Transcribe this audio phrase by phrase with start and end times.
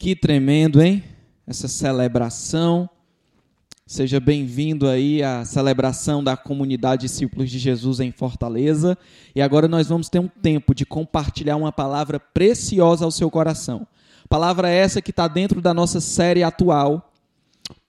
[0.00, 1.02] Que tremendo, hein?
[1.44, 2.88] Essa celebração.
[3.84, 8.96] Seja bem-vindo aí à celebração da comunidade Discípulos de Jesus em Fortaleza.
[9.34, 13.84] E agora nós vamos ter um tempo de compartilhar uma palavra preciosa ao seu coração.
[14.28, 17.12] Palavra essa que está dentro da nossa série atual,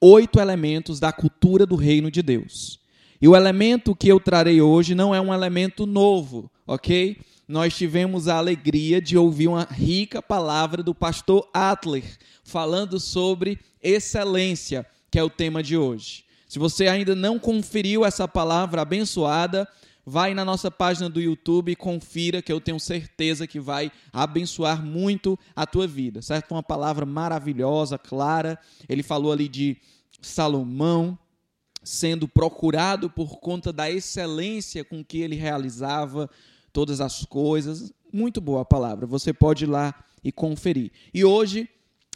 [0.02, 2.80] Oito Elementos da Cultura do Reino de Deus.
[3.22, 7.18] E o elemento que eu trarei hoje não é um elemento novo, ok?
[7.50, 12.04] Nós tivemos a alegria de ouvir uma rica palavra do pastor Atler
[12.44, 16.26] falando sobre excelência, que é o tema de hoje.
[16.48, 19.68] Se você ainda não conferiu essa palavra abençoada,
[20.06, 24.86] vai na nossa página do YouTube e confira que eu tenho certeza que vai abençoar
[24.86, 26.52] muito a tua vida, certo?
[26.52, 28.60] Uma palavra maravilhosa, clara.
[28.88, 29.76] Ele falou ali de
[30.22, 31.18] Salomão
[31.84, 36.30] sendo procurado por conta da excelência com que ele realizava
[36.72, 37.94] todas as coisas.
[38.12, 39.06] Muito boa a palavra.
[39.06, 40.92] Você pode ir lá e conferir.
[41.14, 41.70] E hoje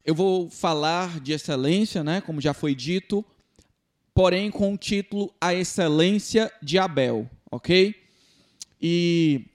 [0.06, 3.24] eu vou falar de excelência, né, como já foi dito,
[4.14, 7.96] porém com o título A Excelência de Abel, OK?
[8.82, 9.46] E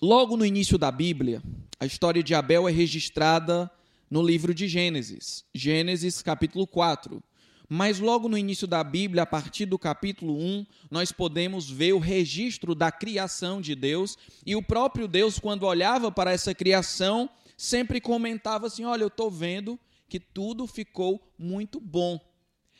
[0.00, 1.42] logo no início da Bíblia,
[1.80, 3.70] a história de Abel é registrada
[4.08, 7.20] no livro de Gênesis, Gênesis capítulo 4.
[7.68, 11.98] Mas logo no início da Bíblia, a partir do capítulo 1, nós podemos ver o
[11.98, 18.00] registro da criação de Deus, e o próprio Deus, quando olhava para essa criação, sempre
[18.00, 22.20] comentava assim: Olha, eu estou vendo que tudo ficou muito bom.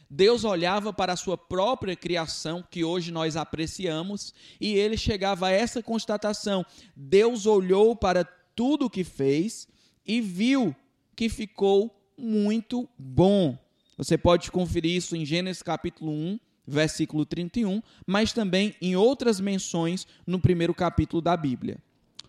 [0.08, 5.50] Deus olhava para a sua própria criação, que hoje nós apreciamos, e ele chegava a
[5.50, 9.66] essa constatação: Deus olhou para tudo o que fez
[10.06, 10.74] e viu
[11.16, 13.58] que ficou muito bom.
[13.96, 20.06] Você pode conferir isso em Gênesis capítulo 1, versículo 31, mas também em outras menções
[20.26, 21.78] no primeiro capítulo da Bíblia.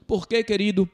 [0.06, 0.90] Porque, querido,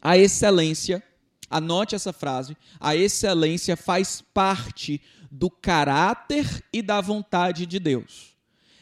[0.00, 1.02] a excelência,
[1.50, 8.30] anote essa frase, a excelência faz parte do caráter e da vontade de Deus.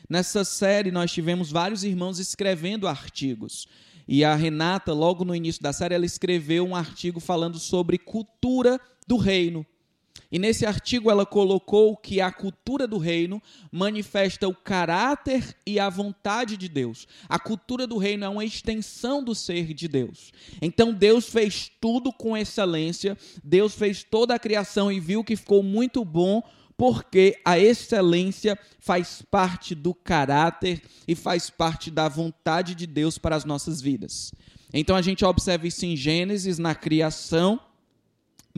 [0.08, 3.66] Nessa série, nós tivemos vários irmãos escrevendo artigos.
[4.06, 8.80] E a Renata, logo no início da série, ela escreveu um artigo falando sobre cultura
[9.06, 9.66] do reino.
[10.30, 13.42] E nesse artigo ela colocou que a cultura do reino
[13.72, 17.06] manifesta o caráter e a vontade de Deus.
[17.28, 20.32] A cultura do reino é uma extensão do ser de Deus.
[20.60, 25.62] Então Deus fez tudo com excelência, Deus fez toda a criação e viu que ficou
[25.62, 26.42] muito bom,
[26.76, 33.34] porque a excelência faz parte do caráter e faz parte da vontade de Deus para
[33.34, 34.32] as nossas vidas.
[34.72, 37.60] Então a gente observa isso em Gênesis, na criação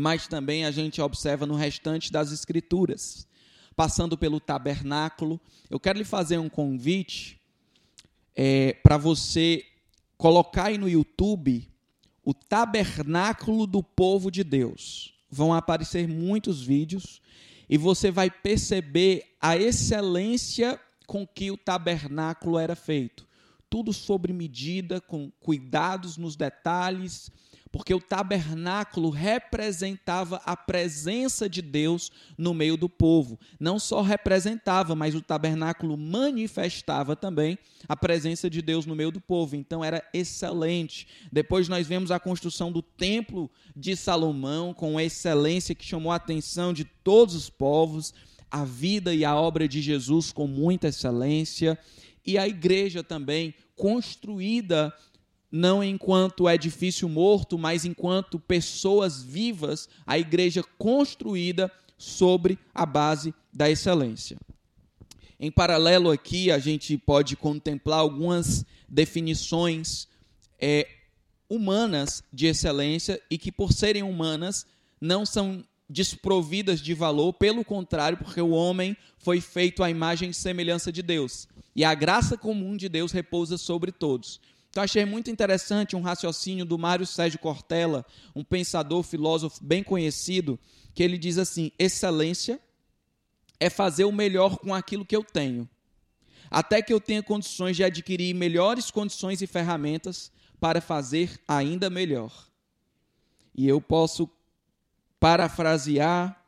[0.00, 3.28] mas também a gente observa no restante das Escrituras.
[3.76, 5.38] Passando pelo tabernáculo,
[5.68, 7.38] eu quero lhe fazer um convite
[8.34, 9.62] é, para você
[10.16, 11.68] colocar aí no YouTube
[12.24, 15.12] o tabernáculo do povo de Deus.
[15.30, 17.20] Vão aparecer muitos vídeos
[17.68, 23.28] e você vai perceber a excelência com que o tabernáculo era feito.
[23.68, 27.30] Tudo sobre medida, com cuidados nos detalhes,
[27.72, 33.38] porque o tabernáculo representava a presença de Deus no meio do povo.
[33.60, 37.58] Não só representava, mas o tabernáculo manifestava também
[37.88, 39.54] a presença de Deus no meio do povo.
[39.54, 41.06] Então era excelente.
[41.30, 46.72] Depois nós vemos a construção do templo de Salomão com excelência que chamou a atenção
[46.72, 48.12] de todos os povos,
[48.50, 51.78] a vida e a obra de Jesus com muita excelência
[52.26, 54.92] e a igreja também construída
[55.50, 63.68] não enquanto edifício morto, mas enquanto pessoas vivas, a igreja construída sobre a base da
[63.68, 64.38] excelência.
[65.38, 70.06] Em paralelo aqui, a gente pode contemplar algumas definições
[70.58, 70.86] é,
[71.48, 74.66] humanas de excelência e que, por serem humanas,
[75.00, 80.34] não são desprovidas de valor, pelo contrário, porque o homem foi feito à imagem e
[80.34, 81.48] semelhança de Deus.
[81.74, 84.40] E a graça comum de Deus repousa sobre todos.
[84.70, 90.58] Então, achei muito interessante um raciocínio do Mário Sérgio Cortella, um pensador, filósofo bem conhecido,
[90.94, 92.60] que ele diz assim: excelência
[93.58, 95.68] é fazer o melhor com aquilo que eu tenho,
[96.48, 100.30] até que eu tenha condições de adquirir melhores condições e ferramentas
[100.60, 102.48] para fazer ainda melhor.
[103.52, 104.30] E eu posso
[105.18, 106.40] parafrasear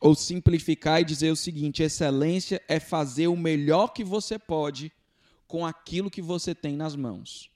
[0.00, 4.90] ou simplificar e dizer o seguinte: excelência é fazer o melhor que você pode
[5.52, 7.50] com aquilo que você tem nas mãos.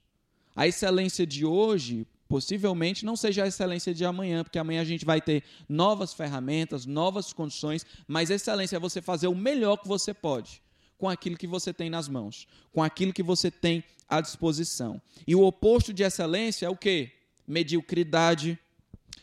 [0.55, 5.07] A excelência de hoje possivelmente não seja a excelência de amanhã, porque amanhã a gente
[5.07, 10.13] vai ter novas ferramentas, novas condições, mas excelência é você fazer o melhor que você
[10.13, 10.61] pode
[10.99, 15.01] com aquilo que você tem nas mãos, com aquilo que você tem à disposição.
[15.27, 17.13] E o oposto de excelência é o quê?
[17.49, 18.59] Mediocridade,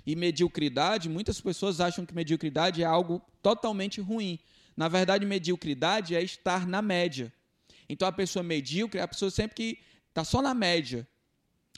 [0.04, 4.40] E mediocridade, muitas pessoas acham que mediocridade é algo totalmente ruim.
[4.76, 7.32] Na verdade, mediocridade é estar na média.
[7.94, 9.80] Então, a pessoa medíocre é a pessoa sempre que
[10.10, 11.08] está só na média.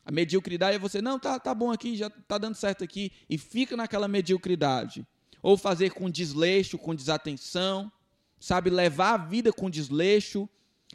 [0.05, 3.37] A mediocridade é você, não, tá, tá bom aqui, já tá dando certo aqui, e
[3.37, 5.05] fica naquela mediocridade.
[5.41, 7.91] Ou fazer com desleixo, com desatenção,
[8.39, 10.47] sabe, levar a vida com desleixo,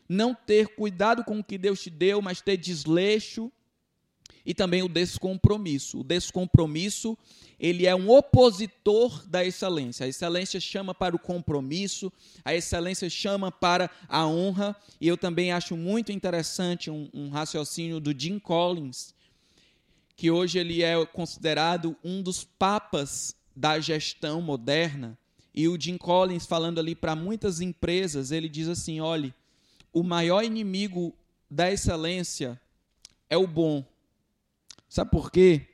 [0.09, 3.53] não ter cuidado com o que Deus te deu, mas ter desleixo
[4.45, 6.01] e também o descompromisso.
[6.01, 7.17] O descompromisso,
[7.59, 10.07] ele é um opositor da excelência.
[10.07, 12.13] A excelência chama para o compromisso,
[12.45, 18.01] a excelência chama para a honra, e eu também acho muito interessante um, um raciocínio
[18.01, 19.15] do Jim Collins,
[20.17, 25.19] que hoje ele é considerado um dos papas da gestão moderna,
[25.55, 29.35] e o Jim Collins falando ali para muitas empresas, ele diz assim, olhe,
[29.93, 31.13] o maior inimigo
[31.51, 32.61] da excelência
[33.29, 33.85] é o bom,
[34.91, 35.69] Sabe por quê?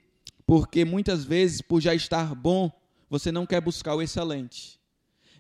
[0.47, 2.71] Porque muitas vezes, por já estar bom,
[3.09, 4.79] você não quer buscar o excelente.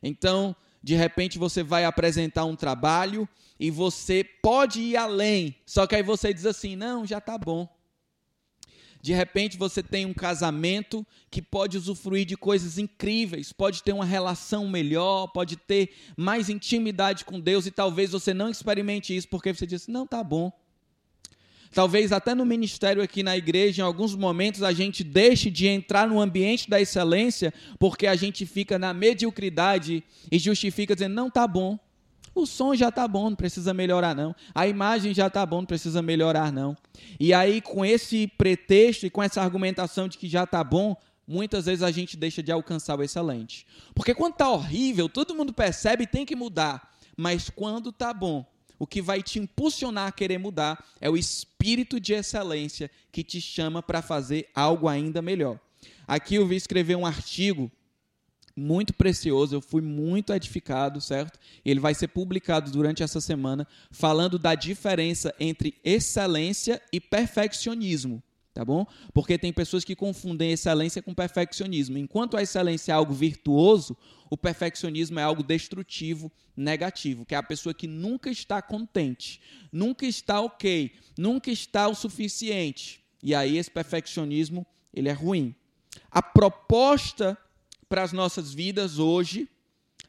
[0.02, 3.28] Então, de repente, você vai apresentar um trabalho
[3.60, 7.68] e você pode ir além, só que aí você diz assim: não, já está bom.
[9.02, 14.06] De repente você tem um casamento que pode usufruir de coisas incríveis, pode ter uma
[14.06, 19.52] relação melhor, pode ter mais intimidade com Deus e talvez você não experimente isso porque
[19.52, 20.50] você diz: não, tá bom.
[21.76, 26.08] Talvez até no ministério aqui na igreja, em alguns momentos, a gente deixe de entrar
[26.08, 30.02] no ambiente da excelência porque a gente fica na mediocridade
[30.32, 31.78] e justifica dizendo: não está bom.
[32.34, 34.34] O som já está bom, não precisa melhorar não.
[34.54, 36.74] A imagem já está bom, não precisa melhorar não.
[37.20, 40.96] E aí, com esse pretexto e com essa argumentação de que já está bom,
[41.28, 43.66] muitas vezes a gente deixa de alcançar o excelente.
[43.94, 46.96] Porque quando está horrível, todo mundo percebe e tem que mudar.
[47.14, 48.46] Mas quando está bom,
[48.78, 53.40] o que vai te impulsionar a querer mudar é o espírito de excelência que te
[53.40, 55.58] chama para fazer algo ainda melhor.
[56.06, 57.70] Aqui eu vi escrever um artigo
[58.56, 61.38] muito precioso, eu fui muito edificado, certo?
[61.64, 68.22] Ele vai ser publicado durante essa semana, falando da diferença entre excelência e perfeccionismo
[68.56, 68.86] tá bom?
[69.12, 71.98] Porque tem pessoas que confundem excelência com perfeccionismo.
[71.98, 73.94] Enquanto a excelência é algo virtuoso,
[74.30, 80.06] o perfeccionismo é algo destrutivo, negativo, que é a pessoa que nunca está contente, nunca
[80.06, 83.04] está ok, nunca está o suficiente.
[83.22, 85.54] E aí esse perfeccionismo, ele é ruim.
[86.10, 87.36] A proposta
[87.90, 89.50] para as nossas vidas hoje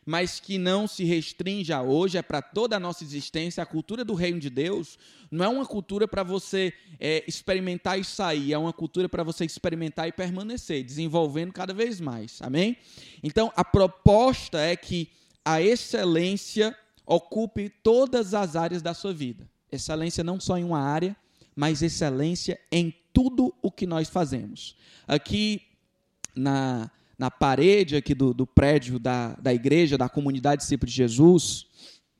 [0.07, 3.61] mas que não se restringe a hoje, é para toda a nossa existência.
[3.61, 4.97] A cultura do reino de Deus
[5.29, 9.43] não é uma cultura para você é, experimentar e sair, é uma cultura para você
[9.43, 12.41] experimentar e permanecer, desenvolvendo cada vez mais.
[12.41, 12.77] Amém?
[13.21, 15.09] Então, a proposta é que
[15.43, 16.73] a excelência
[17.05, 19.45] ocupe todas as áreas da sua vida.
[19.69, 21.17] Excelência não só em uma área,
[21.53, 24.73] mas excelência em tudo o que nós fazemos.
[25.05, 25.63] Aqui
[26.33, 31.65] na na parede aqui do, do prédio da, da igreja, da comunidade discípulo de Jesus,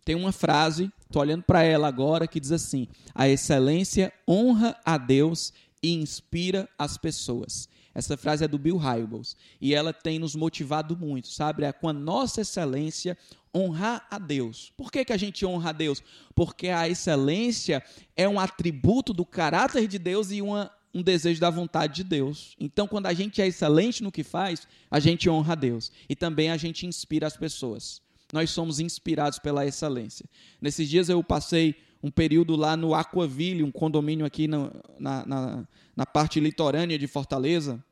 [0.03, 4.97] tem uma frase, estou olhando para ela agora, que diz assim: A excelência honra a
[4.97, 5.53] Deus
[5.83, 7.67] e inspira as pessoas.
[7.93, 11.63] Essa frase é do Bill Hybels e ela tem nos motivado muito, sabe?
[11.63, 13.17] É com a nossa excelência
[13.53, 14.71] honrar a Deus.
[14.77, 16.03] Por que, que a gente honra a Deus?
[16.35, 17.83] Porque a excelência
[18.15, 22.55] é um atributo do caráter de Deus e uma um desejo da vontade de Deus.
[22.59, 26.15] Então, quando a gente é excelente no que faz, a gente honra a Deus e
[26.15, 28.01] também a gente inspira as pessoas.
[28.33, 30.25] Nós somos inspirados pela excelência.
[30.59, 35.67] Nesses dias eu passei um período lá no Aquaville, um condomínio aqui na, na, na,
[35.95, 37.83] na parte litorânea de Fortaleza.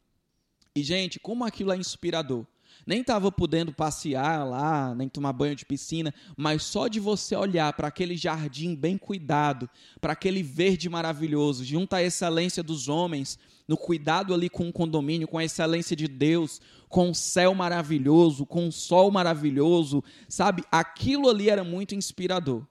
[0.75, 2.45] E, gente, como aquilo é inspirador
[2.85, 7.73] nem estava podendo passear lá, nem tomar banho de piscina, mas só de você olhar
[7.73, 13.75] para aquele jardim bem cuidado, para aquele verde maravilhoso, junto à excelência dos homens, no
[13.75, 18.67] cuidado ali com o condomínio, com a excelência de Deus, com o céu maravilhoso, com
[18.67, 20.63] o sol maravilhoso, sabe?
[20.71, 22.65] Aquilo ali era muito inspirador.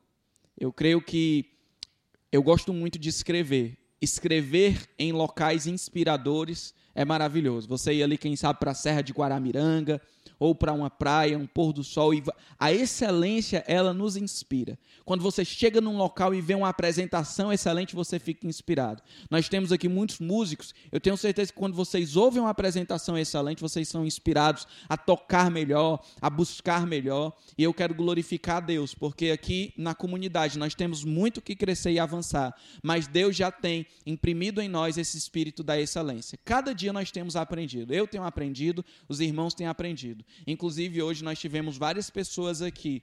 [0.56, 1.50] Eu creio que
[2.30, 3.76] eu gosto muito de escrever.
[4.00, 7.68] Escrever em locais inspiradores é maravilhoso.
[7.68, 10.00] Você ir ali, quem sabe, para a Serra de Guaramiranga,
[10.38, 12.12] ou para uma praia, um pôr do sol.
[12.14, 12.22] E
[12.58, 14.78] a excelência, ela nos inspira.
[15.04, 19.02] Quando você chega num local e vê uma apresentação excelente, você fica inspirado.
[19.30, 20.74] Nós temos aqui muitos músicos.
[20.90, 25.50] Eu tenho certeza que quando vocês ouvem uma apresentação excelente, vocês são inspirados a tocar
[25.50, 27.32] melhor, a buscar melhor.
[27.56, 31.92] E eu quero glorificar a Deus, porque aqui na comunidade nós temos muito que crescer
[31.92, 32.54] e avançar.
[32.82, 36.38] Mas Deus já tem imprimido em nós esse espírito da excelência.
[36.44, 37.92] Cada dia nós temos aprendido.
[37.92, 40.23] Eu tenho aprendido, os irmãos têm aprendido.
[40.46, 43.02] Inclusive, hoje nós tivemos várias pessoas aqui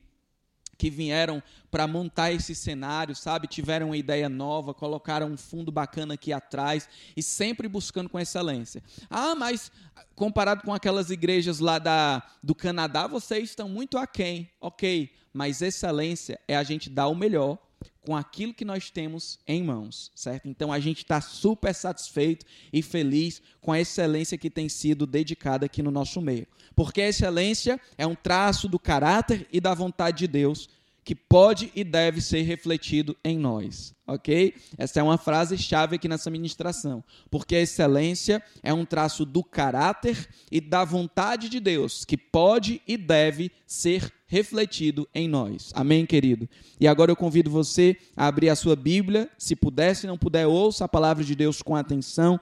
[0.81, 3.47] que vieram para montar esse cenário, sabe?
[3.47, 8.81] Tiveram uma ideia nova, colocaram um fundo bacana aqui atrás e sempre buscando com excelência.
[9.07, 9.71] Ah, mas
[10.15, 14.49] comparado com aquelas igrejas lá da, do Canadá, vocês estão muito aquém.
[14.59, 17.59] Ok, mas excelência é a gente dar o melhor
[18.01, 20.47] com aquilo que nós temos em mãos, certo?
[20.47, 25.65] Então a gente está super satisfeito e feliz com a excelência que tem sido dedicada
[25.65, 26.47] aqui no nosso meio.
[26.75, 30.67] Porque a excelência é um traço do caráter e da vontade de Deus
[31.03, 34.53] que pode e deve ser refletido em nós, ok?
[34.77, 39.43] Essa é uma frase chave aqui nessa ministração, porque a excelência é um traço do
[39.43, 45.73] caráter e da vontade de Deus que pode e deve ser refletido em nós.
[45.75, 46.47] Amém, querido?
[46.79, 50.47] E agora eu convido você a abrir a sua Bíblia, se puder, se não puder,
[50.47, 52.39] ouça a palavra de Deus com atenção,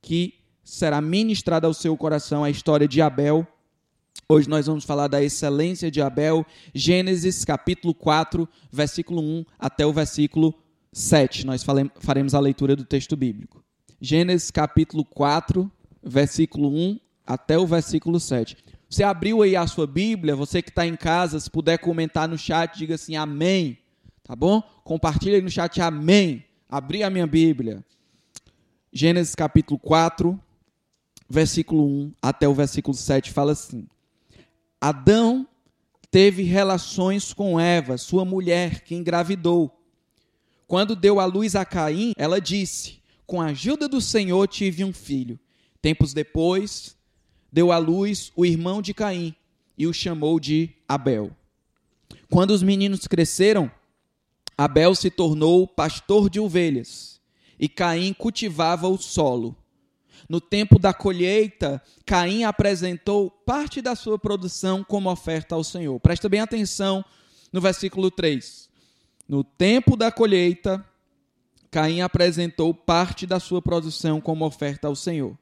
[0.00, 0.32] que
[0.64, 3.46] será ministrada ao seu coração a história de Abel
[4.30, 6.44] Hoje nós vamos falar da excelência de Abel,
[6.74, 10.54] Gênesis capítulo 4, versículo 1 até o versículo
[10.92, 11.46] 7.
[11.46, 11.64] Nós
[12.00, 13.64] faremos a leitura do texto bíblico.
[14.00, 15.70] Gênesis capítulo 4,
[16.02, 18.56] versículo 1 até o versículo 7.
[18.88, 22.38] Você abriu aí a sua Bíblia, você que está em casa, se puder comentar no
[22.38, 23.78] chat, diga assim, amém.
[24.24, 24.62] Tá bom?
[24.82, 26.44] Compartilha aí no chat, amém.
[26.68, 27.84] Abri a minha Bíblia.
[28.92, 30.40] Gênesis capítulo 4,
[31.28, 33.86] versículo 1 até o versículo 7 fala assim:
[34.80, 35.46] Adão
[36.10, 39.78] teve relações com Eva, sua mulher, que engravidou.
[40.66, 44.92] Quando deu à luz a Caim, ela disse: Com a ajuda do Senhor tive um
[44.92, 45.38] filho.
[45.80, 46.97] Tempos depois,
[47.52, 49.34] deu à luz o irmão de Caim
[49.76, 51.30] e o chamou de Abel.
[52.30, 53.70] Quando os meninos cresceram,
[54.56, 57.20] Abel se tornou pastor de ovelhas
[57.58, 59.56] e Caim cultivava o solo.
[60.28, 65.98] No tempo da colheita, Caim apresentou parte da sua produção como oferta ao Senhor.
[66.00, 67.04] Presta bem atenção
[67.52, 68.68] no versículo 3.
[69.28, 70.84] No tempo da colheita,
[71.70, 75.36] Caim apresentou parte da sua produção como oferta ao Senhor.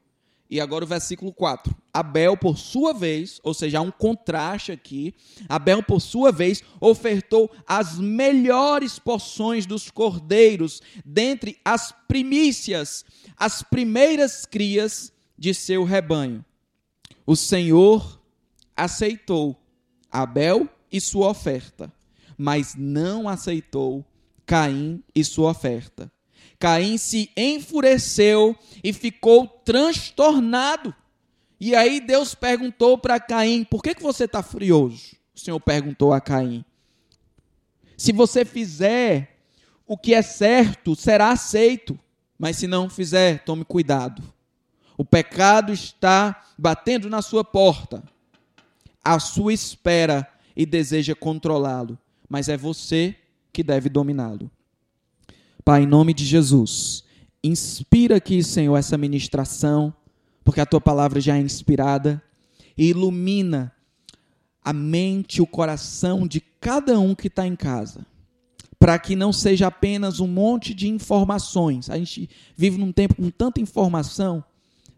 [0.49, 1.75] E agora o versículo 4.
[1.97, 5.15] Abel, por sua vez, ou seja, há um contraste aqui.
[5.49, 13.03] Abel, por sua vez, ofertou as melhores porções dos cordeiros, dentre as primícias,
[13.35, 16.45] as primeiras crias de seu rebanho.
[17.25, 18.21] O Senhor
[18.75, 19.59] aceitou
[20.11, 21.91] Abel e sua oferta,
[22.37, 24.05] mas não aceitou
[24.45, 26.11] Caim e sua oferta.
[26.59, 30.93] Caim se enfureceu e ficou transtornado.
[31.59, 35.15] E aí Deus perguntou para Caim: por que, que você está furioso?
[35.35, 36.63] O Senhor perguntou a Caim:
[37.97, 39.37] se você fizer
[39.87, 41.97] o que é certo, será aceito,
[42.37, 44.21] mas se não fizer, tome cuidado.
[44.97, 48.03] O pecado está batendo na sua porta,
[49.03, 51.97] à sua espera e deseja controlá-lo,
[52.27, 53.15] mas é você
[53.53, 54.49] que deve dominá-lo.
[55.63, 57.03] Pai, em nome de Jesus,
[57.43, 59.93] inspira aqui, Senhor, essa ministração,
[60.47, 62.23] porque a tua palavra já é inspirada,
[62.77, 63.69] e ilumina
[64.63, 68.05] a mente, o coração de cada um que está em casa,
[68.79, 71.89] para que não seja apenas um monte de informações.
[71.89, 74.41] A gente vive num tempo com tanta informação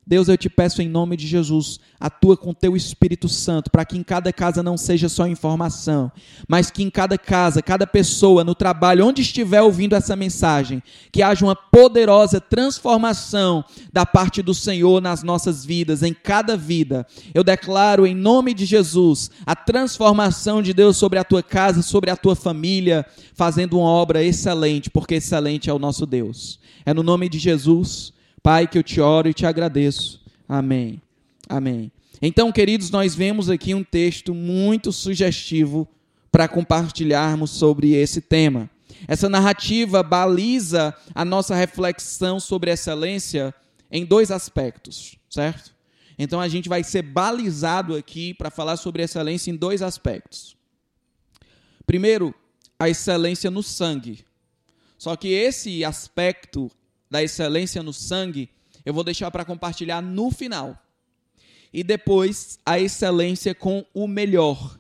[0.10, 3.96] Deus, eu te peço em nome de Jesus, atua com teu Espírito Santo, para que
[3.96, 6.12] em cada casa não seja só informação,
[6.48, 11.22] mas que em cada casa, cada pessoa, no trabalho, onde estiver ouvindo essa mensagem, que
[11.22, 13.64] haja uma poderosa transformação
[13.94, 17.06] da parte do Senhor nas nossas vidas, em cada vida.
[17.32, 22.10] Eu declaro em nome de Jesus a transformação de Deus sobre a tua casa, sobre
[22.10, 26.60] a tua família, fazendo uma obra excelente, porque excelente é o nosso Deus.
[26.84, 30.22] É no nome de Jesus Pai, que eu te oro e te agradeço.
[30.48, 31.02] Amém.
[31.48, 31.92] Amém.
[32.22, 35.88] Então, queridos, nós vemos aqui um texto muito sugestivo
[36.32, 38.70] para compartilharmos sobre esse tema.
[39.08, 43.54] Essa narrativa baliza a nossa reflexão sobre excelência
[43.92, 45.74] em dois aspectos, certo?
[46.18, 50.58] Então a gente vai ser balizado aqui para falar sobre excelência em dois aspectos.
[51.86, 52.36] Primeiro,
[52.78, 54.26] a excelência no sangue.
[54.98, 56.70] Só que esse aspecto
[57.10, 58.50] da excelência no sangue,
[58.86, 60.78] eu vou deixar para compartilhar no final.
[61.74, 64.80] E depois a excelência com o melhor,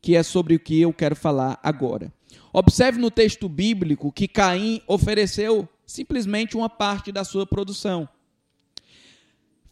[0.00, 2.12] que é sobre o que eu quero falar agora.
[2.52, 8.08] Observe no texto bíblico que Caim ofereceu simplesmente uma parte da sua produção.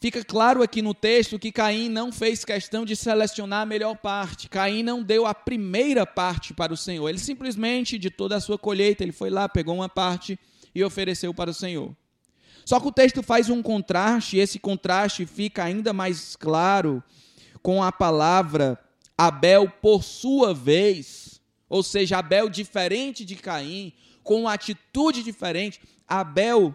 [0.01, 4.49] Fica claro aqui no texto que Caim não fez questão de selecionar a melhor parte.
[4.49, 7.09] Caim não deu a primeira parte para o Senhor.
[7.09, 10.39] Ele simplesmente, de toda a sua colheita, ele foi lá, pegou uma parte
[10.79, 11.95] e ofereceu para o Senhor.
[12.65, 17.03] Só que o texto faz um contraste, e esse contraste fica ainda mais claro
[17.63, 18.79] com a palavra
[19.17, 23.93] Abel, por sua vez, Ou seja, Abel diferente de Caim,
[24.23, 26.75] com uma atitude diferente, Abel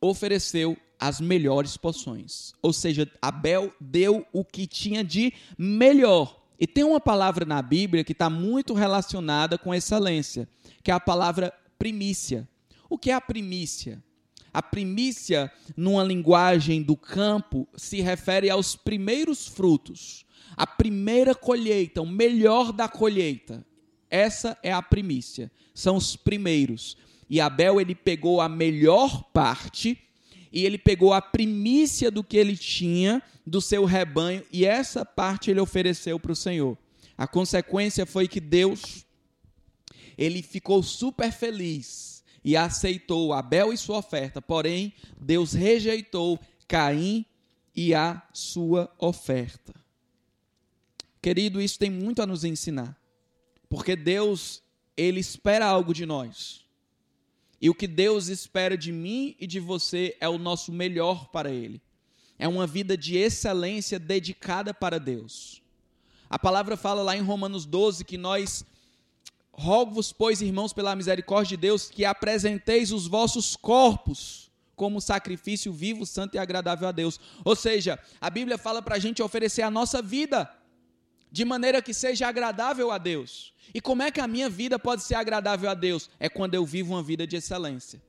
[0.00, 2.54] ofereceu as melhores porções.
[2.62, 6.40] Ou seja, Abel deu o que tinha de melhor.
[6.58, 10.48] E tem uma palavra na Bíblia que está muito relacionada com excelência,
[10.82, 12.48] que é a palavra primícia.
[12.88, 14.02] O que é a primícia?
[14.52, 20.24] A primícia, numa linguagem do campo, se refere aos primeiros frutos,
[20.56, 23.66] a primeira colheita, o melhor da colheita.
[24.08, 26.96] Essa é a primícia, são os primeiros.
[27.28, 29.98] E Abel ele pegou a melhor parte
[30.50, 35.50] e ele pegou a primícia do que ele tinha do seu rebanho e essa parte
[35.50, 36.78] ele ofereceu para o Senhor.
[37.18, 39.04] A consequência foi que Deus
[40.16, 42.05] ele ficou super feliz
[42.46, 44.40] e aceitou Abel e sua oferta.
[44.40, 46.38] Porém, Deus rejeitou
[46.68, 47.26] Caim
[47.74, 49.74] e a sua oferta.
[51.20, 52.96] Querido, isso tem muito a nos ensinar.
[53.68, 54.62] Porque Deus,
[54.96, 56.64] ele espera algo de nós.
[57.60, 61.50] E o que Deus espera de mim e de você é o nosso melhor para
[61.50, 61.82] ele.
[62.38, 65.60] É uma vida de excelência dedicada para Deus.
[66.30, 68.64] A palavra fala lá em Romanos 12 que nós
[69.58, 76.04] Rogo-vos, pois, irmãos, pela misericórdia de Deus, que apresenteis os vossos corpos como sacrifício vivo,
[76.04, 77.18] santo e agradável a Deus.
[77.42, 80.50] Ou seja, a Bíblia fala para a gente oferecer a nossa vida
[81.32, 83.54] de maneira que seja agradável a Deus.
[83.72, 86.10] E como é que a minha vida pode ser agradável a Deus?
[86.20, 88.00] É quando eu vivo uma vida de excelência.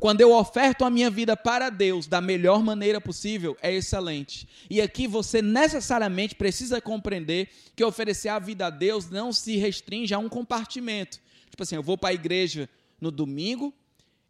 [0.00, 4.48] Quando eu oferto a minha vida para Deus da melhor maneira possível, é excelente.
[4.68, 10.14] E aqui você necessariamente precisa compreender que oferecer a vida a Deus não se restringe
[10.14, 11.20] a um compartimento.
[11.50, 12.68] Tipo assim, eu vou para a igreja
[13.00, 13.72] no domingo,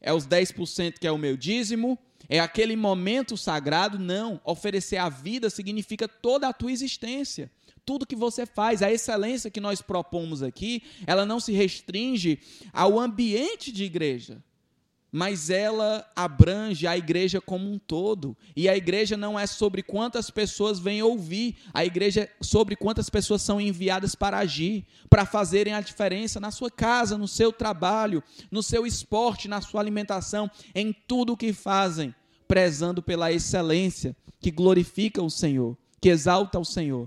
[0.00, 3.98] é os 10% que é o meu dízimo, é aquele momento sagrado.
[3.98, 4.40] Não.
[4.44, 7.50] Oferecer a vida significa toda a tua existência
[7.84, 12.38] tudo que você faz, a excelência que nós propomos aqui, ela não se restringe
[12.72, 14.40] ao ambiente de igreja
[15.12, 18.34] mas ela abrange a igreja como um todo.
[18.56, 23.10] E a igreja não é sobre quantas pessoas vêm ouvir, a igreja é sobre quantas
[23.10, 28.22] pessoas são enviadas para agir, para fazerem a diferença na sua casa, no seu trabalho,
[28.50, 32.14] no seu esporte, na sua alimentação, em tudo o que fazem,
[32.48, 37.06] prezando pela excelência que glorifica o Senhor, que exalta o Senhor.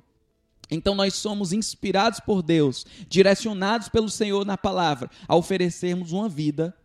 [0.70, 6.76] Então nós somos inspirados por Deus, direcionados pelo Senhor na palavra, a oferecermos uma vida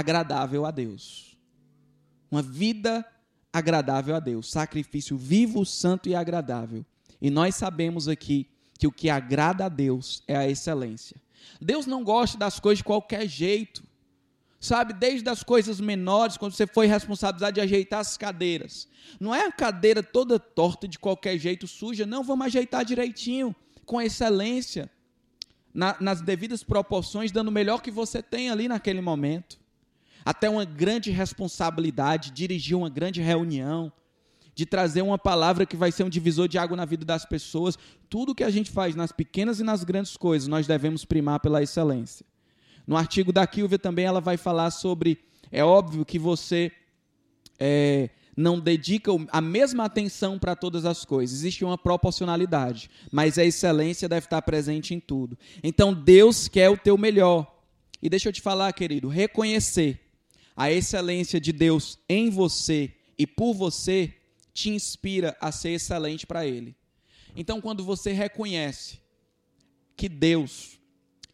[0.00, 1.36] agradável a Deus.
[2.30, 3.06] Uma vida
[3.52, 6.84] agradável a Deus, sacrifício vivo, santo e agradável.
[7.20, 11.16] E nós sabemos aqui que o que agrada a Deus é a excelência.
[11.60, 13.82] Deus não gosta das coisas de qualquer jeito.
[14.58, 18.86] Sabe, desde as coisas menores, quando você foi responsabilizado de ajeitar as cadeiras.
[19.18, 22.04] Não é a cadeira toda torta de qualquer jeito, suja.
[22.04, 24.90] Não, vamos ajeitar direitinho, com excelência,
[25.72, 29.59] na, nas devidas proporções, dando o melhor que você tem ali naquele momento
[30.24, 33.92] até uma grande responsabilidade, dirigir uma grande reunião,
[34.54, 37.78] de trazer uma palavra que vai ser um divisor de água na vida das pessoas.
[38.08, 41.62] Tudo que a gente faz nas pequenas e nas grandes coisas, nós devemos primar pela
[41.62, 42.26] excelência.
[42.86, 45.18] No artigo da Kilvia também ela vai falar sobre,
[45.50, 46.72] é óbvio que você
[47.58, 51.38] é, não dedica a mesma atenção para todas as coisas.
[51.38, 55.38] Existe uma proporcionalidade, mas a excelência deve estar presente em tudo.
[55.62, 57.46] Então Deus quer o teu melhor.
[58.02, 60.09] E deixa eu te falar, querido, reconhecer
[60.60, 64.12] a excelência de Deus em você e por você
[64.52, 66.76] te inspira a ser excelente para Ele.
[67.34, 69.00] Então, quando você reconhece
[69.96, 70.78] que Deus,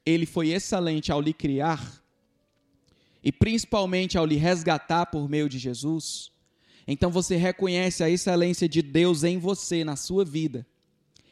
[0.07, 2.01] Ele foi excelente ao lhe criar,
[3.21, 6.31] e principalmente ao lhe resgatar por meio de Jesus,
[6.87, 10.65] então você reconhece a excelência de Deus em você, na sua vida.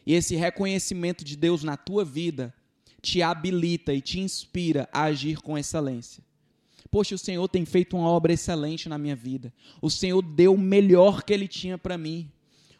[0.04, 2.52] E esse reconhecimento de Deus na tua vida
[3.00, 6.24] te habilita e te inspira a agir com excelência.
[6.90, 9.53] Poxa, o Senhor tem feito uma obra excelente na minha vida.
[9.83, 12.31] O Senhor deu o melhor que Ele tinha para mim.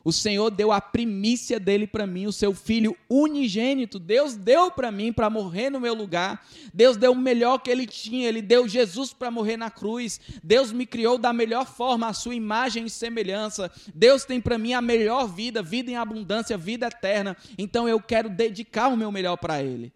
[0.05, 3.99] O Senhor deu a primícia dele para mim, o seu filho unigênito.
[3.99, 6.47] Deus deu para mim para morrer no meu lugar.
[6.75, 8.29] Deus deu o melhor que ele tinha.
[8.29, 10.21] Ele deu Jesus para morrer na cruz.
[10.43, 13.73] Deus me criou da melhor forma, a sua imagem e semelhança.
[13.95, 17.35] Deus tem para mim a melhor vida, vida em abundância, vida eterna.
[17.57, 19.91] Então eu quero dedicar o meu melhor para ele.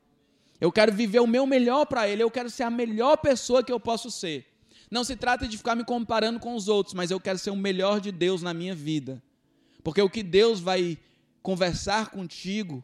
[0.60, 2.22] Eu quero viver o meu melhor para Ele.
[2.22, 4.46] Eu quero ser a melhor pessoa que eu posso ser.
[4.90, 7.56] Não se trata de ficar me comparando com os outros, mas eu quero ser o
[7.56, 9.22] melhor de Deus na minha vida.
[9.84, 10.98] Porque o que Deus vai
[11.42, 12.82] conversar contigo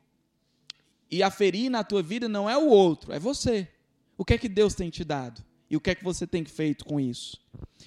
[1.10, 3.68] e aferir na tua vida não é o outro, é você.
[4.16, 5.42] O que é que Deus tem te dado?
[5.68, 7.40] E o que é que você tem feito com isso?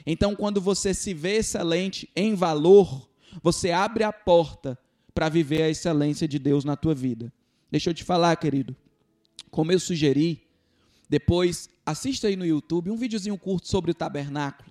[0.05, 3.09] Então, quando você se vê excelente em valor,
[3.41, 4.77] você abre a porta
[5.13, 7.31] para viver a excelência de Deus na tua vida.
[7.71, 8.75] Deixa eu te falar, querido
[9.49, 10.47] como eu sugeri,
[11.09, 14.69] Depois, assista aí no YouTube um videozinho curto sobre o tabernáculo.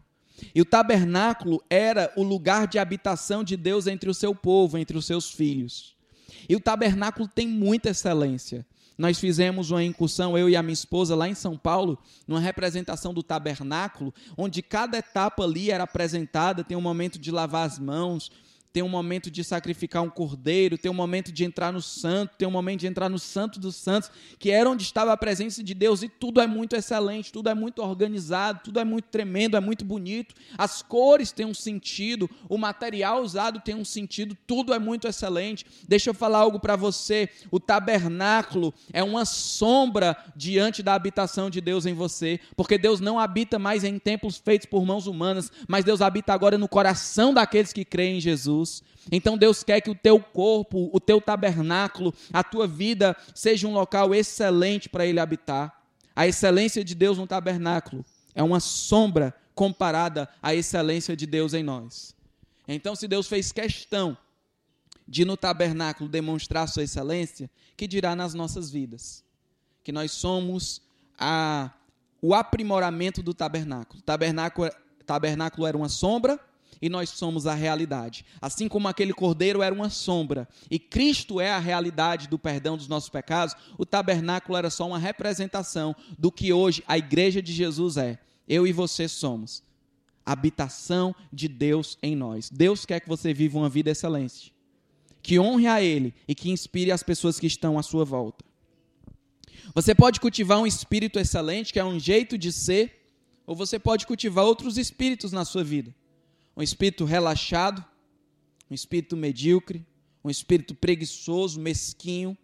[0.55, 4.97] E o tabernáculo era o lugar de habitação de Deus entre o seu povo, entre
[4.97, 5.97] os seus filhos.
[6.49, 8.67] E o tabernáculo tem muita excelência.
[8.99, 13.13] Nós fizemos uma incursão, eu e a minha esposa, lá em São Paulo, numa representação
[13.13, 16.65] do tabernáculo, onde cada etapa ali era apresentada.
[16.65, 18.31] Tem um momento de lavar as mãos,
[18.73, 22.47] tem um momento de sacrificar um cordeiro, tem um momento de entrar no santo, tem
[22.47, 25.75] um momento de entrar no santo dos santos, que era onde estava a presença de
[25.75, 29.61] Deus, e tudo é muito excelente, tudo é muito organizado, tudo é muito tremendo, é
[29.61, 30.35] muito bonito.
[30.59, 35.65] As cores têm um sentido, o material usado tem um sentido, tudo é muito excelente.
[35.89, 41.61] Deixa eu falar algo para você: o tabernáculo é uma sombra diante da habitação de
[41.61, 45.85] Deus em você, porque Deus não habita mais em templos feitos por mãos humanas, mas
[45.85, 48.66] Deus habita agora no coração daqueles que creem em Jesus.
[48.67, 48.83] Jesus.
[49.11, 53.73] Então Deus quer que o teu corpo, o teu tabernáculo, a tua vida seja um
[53.73, 55.85] local excelente para ele habitar.
[56.15, 61.63] A excelência de Deus no tabernáculo é uma sombra comparada à excelência de Deus em
[61.63, 62.15] nós.
[62.69, 64.17] Então, se Deus fez questão
[65.07, 69.25] de no tabernáculo demonstrar sua excelência, que dirá nas nossas vidas?
[69.85, 70.83] Que nós somos
[71.17, 71.71] a,
[72.21, 74.03] o aprimoramento do tabernáculo.
[74.03, 74.69] Tabernáculo,
[75.07, 76.41] tabernáculo era uma sombra,
[76.81, 78.25] e nós somos a realidade.
[78.41, 82.89] Assim como aquele cordeiro era uma sombra e Cristo é a realidade do perdão dos
[82.89, 87.97] nossos pecados, o tabernáculo era só uma representação do que hoje a igreja de Jesus
[87.97, 88.19] é.
[88.49, 89.63] Eu e você somos
[90.25, 92.51] habitação de Deus em nós.
[92.51, 94.53] Deus quer que você viva uma vida excelente,
[95.23, 98.45] que honre a Ele e que inspire as pessoas que estão à sua volta.
[99.73, 103.09] Você pode cultivar um espírito excelente, que é um jeito de ser,
[103.47, 105.95] ou você pode cultivar outros espíritos na sua vida
[106.57, 107.85] um espírito relaxado,
[108.71, 109.87] um espírito medíocre,
[110.25, 112.37] um espírito preguiçoso, mesquinho.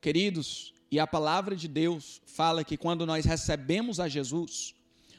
[0.00, 4.74] Queridos, e a palavra de Deus fala que quando nós recebemos a Jesus,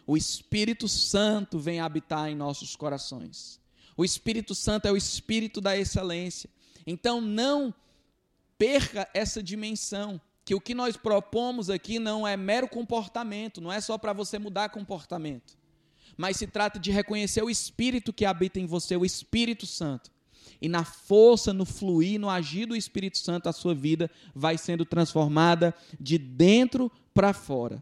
[0.05, 3.59] o Espírito Santo vem habitar em nossos corações.
[3.97, 6.49] O Espírito Santo é o espírito da excelência.
[6.87, 7.73] Então não
[8.57, 13.79] perca essa dimensão, que o que nós propomos aqui não é mero comportamento, não é
[13.79, 15.58] só para você mudar comportamento
[16.17, 20.11] mas se trata de reconhecer o Espírito que habita em você, o Espírito Santo.
[20.61, 24.83] E na força, no fluir, no agir do Espírito Santo, a sua vida vai sendo
[24.83, 27.81] transformada de dentro para fora.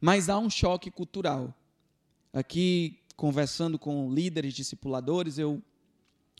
[0.00, 1.54] Mas há um choque cultural.
[2.32, 5.62] Aqui, conversando com líderes discipuladores, eu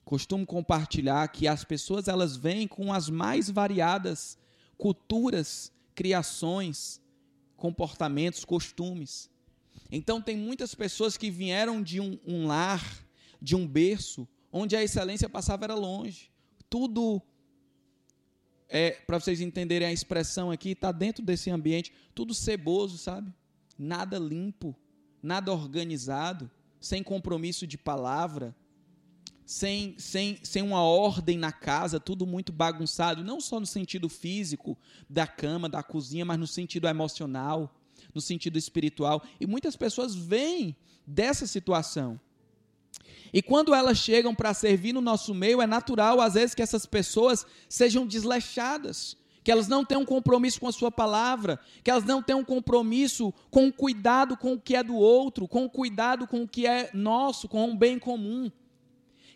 [0.05, 4.39] costumo compartilhar que as pessoas elas vêm com as mais variadas
[4.77, 7.01] culturas, criações,
[7.57, 9.31] comportamentos, costumes.
[9.91, 13.05] Então, tem muitas pessoas que vieram de um, um lar,
[13.41, 16.31] de um berço, onde a excelência passava era longe.
[16.69, 17.21] Tudo,
[18.69, 23.33] é, para vocês entenderem a expressão aqui, está dentro desse ambiente, tudo ceboso, sabe?
[23.79, 24.75] Nada limpo,
[25.23, 28.55] nada organizado, sem compromisso de palavra,
[29.45, 34.79] sem, sem, sem uma ordem na casa, tudo muito bagunçado, não só no sentido físico
[35.09, 37.75] da cama, da cozinha, mas no sentido emocional
[38.15, 39.23] no sentido espiritual.
[39.41, 42.21] E muitas pessoas vêm dessa situação.
[43.33, 46.87] E quando elas chegam para servir no nosso meio, é natural, às vezes, que essas
[46.87, 52.23] pessoas sejam desleixadas, que elas não tenham compromisso com a sua palavra, que elas não
[52.23, 56.43] tenham compromisso com o cuidado com o que é do outro, com o cuidado com
[56.43, 58.51] o que é nosso, com o bem comum.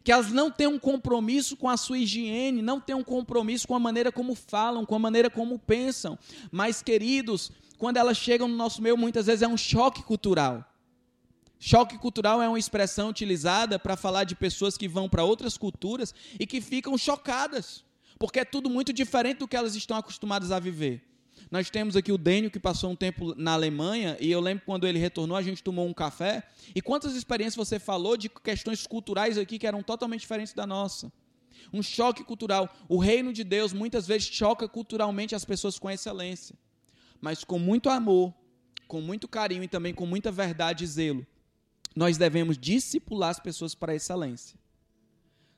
[0.02, 4.10] Que elas não tenham compromisso com a sua higiene, não tenham compromisso com a maneira
[4.10, 6.18] como falam, com a maneira como pensam.
[6.50, 10.64] Mas, queridos, quando elas chegam no nosso meio, muitas vezes é um choque cultural.
[11.60, 16.14] Choque cultural é uma expressão utilizada para falar de pessoas que vão para outras culturas
[16.38, 17.84] e que ficam chocadas,
[18.18, 21.04] porque é tudo muito diferente do que elas estão acostumadas a viver.
[21.50, 24.86] Nós temos aqui o Dênio, que passou um tempo na Alemanha, e eu lembro quando
[24.86, 26.42] ele retornou, a gente tomou um café.
[26.74, 31.10] E quantas experiências você falou de questões culturais aqui que eram totalmente diferentes da nossa?
[31.72, 32.68] Um choque cultural.
[32.88, 36.56] O reino de Deus muitas vezes choca culturalmente as pessoas com excelência
[37.20, 38.35] mas com muito amor,
[38.87, 41.26] com muito carinho e também com muita verdade e zelo,
[41.94, 44.59] nós devemos discipular as pessoas para a excelência.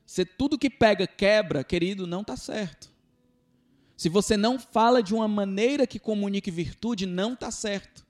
[0.05, 2.91] Se tudo que pega quebra, querido, não está certo.
[3.95, 8.05] Se você não fala de uma maneira que comunique virtude, não está certo.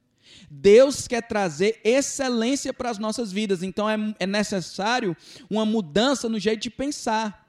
[0.50, 5.16] Deus quer trazer excelência para as nossas vidas, então é, é necessário
[5.50, 7.41] uma mudança no jeito de pensar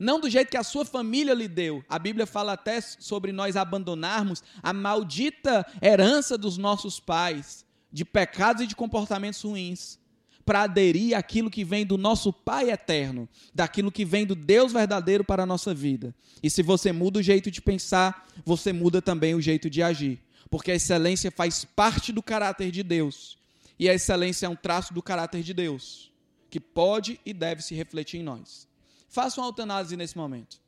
[0.00, 1.84] não do jeito que a sua família lhe deu.
[1.86, 8.62] A Bíblia fala até sobre nós abandonarmos a maldita herança dos nossos pais, de pecados
[8.62, 9.98] e de comportamentos ruins,
[10.42, 15.22] para aderir àquilo que vem do nosso Pai eterno, daquilo que vem do Deus verdadeiro
[15.22, 16.14] para a nossa vida.
[16.42, 20.18] E se você muda o jeito de pensar, você muda também o jeito de agir.
[20.48, 23.38] Porque a excelência faz parte do caráter de Deus.
[23.78, 26.10] E a excelência é um traço do caráter de Deus,
[26.48, 28.69] que pode e deve se refletir em nós.
[29.10, 30.60] Faça uma autoanálise nesse momento.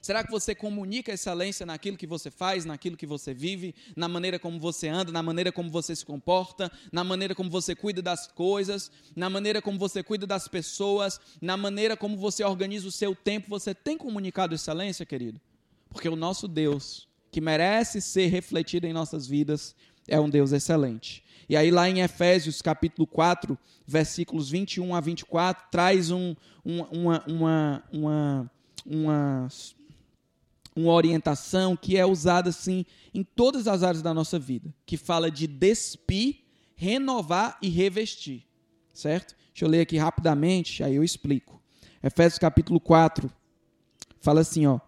[0.00, 4.38] Será que você comunica excelência naquilo que você faz, naquilo que você vive, na maneira
[4.38, 8.26] como você anda, na maneira como você se comporta, na maneira como você cuida das
[8.26, 13.14] coisas, na maneira como você cuida das pessoas, na maneira como você organiza o seu
[13.14, 13.48] tempo?
[13.48, 15.40] Você tem comunicado excelência, querido?
[15.88, 19.74] Porque o nosso Deus, que merece ser refletido em nossas vidas,
[20.08, 21.22] é um Deus excelente.
[21.48, 26.34] E aí, lá em Efésios capítulo 4, versículos 21 a 24, traz um,
[26.64, 28.50] um, uma, uma, uma,
[28.86, 29.48] uma
[30.74, 35.30] uma orientação que é usada assim em todas as áreas da nossa vida, que fala
[35.30, 36.36] de despir,
[36.74, 38.46] renovar e revestir,
[38.92, 39.36] certo?
[39.52, 41.60] Deixa eu ler aqui rapidamente, aí eu explico.
[42.02, 43.30] Efésios capítulo 4
[44.20, 44.80] fala assim, ó: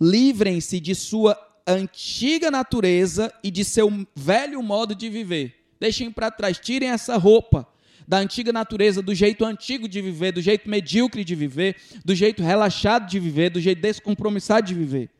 [0.00, 1.34] Livrem-se de sua
[1.72, 5.54] antiga natureza e de seu velho modo de viver.
[5.78, 7.66] Deixem para trás, tirem essa roupa
[8.06, 12.42] da antiga natureza, do jeito antigo de viver, do jeito medíocre de viver, do jeito
[12.42, 15.10] relaxado de viver, do jeito descompromissado de viver.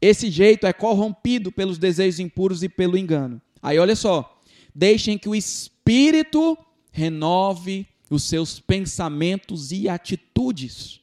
[0.00, 3.42] Esse jeito é corrompido pelos desejos impuros e pelo engano.
[3.60, 4.40] Aí olha só,
[4.72, 6.56] deixem que o Espírito
[6.92, 11.00] renove os seus pensamentos e atitudes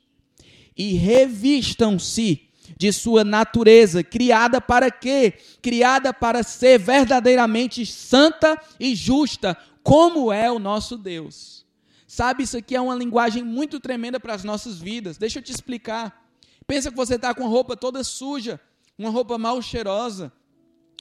[0.78, 2.48] e revistam-se
[2.82, 5.36] de sua natureza, criada para quê?
[5.62, 11.64] Criada para ser verdadeiramente santa e justa, como é o nosso Deus.
[12.08, 15.16] Sabe, isso aqui é uma linguagem muito tremenda para as nossas vidas.
[15.16, 16.28] Deixa eu te explicar.
[16.66, 18.60] Pensa que você está com a roupa toda suja,
[18.98, 20.34] uma roupa mal cheirosa,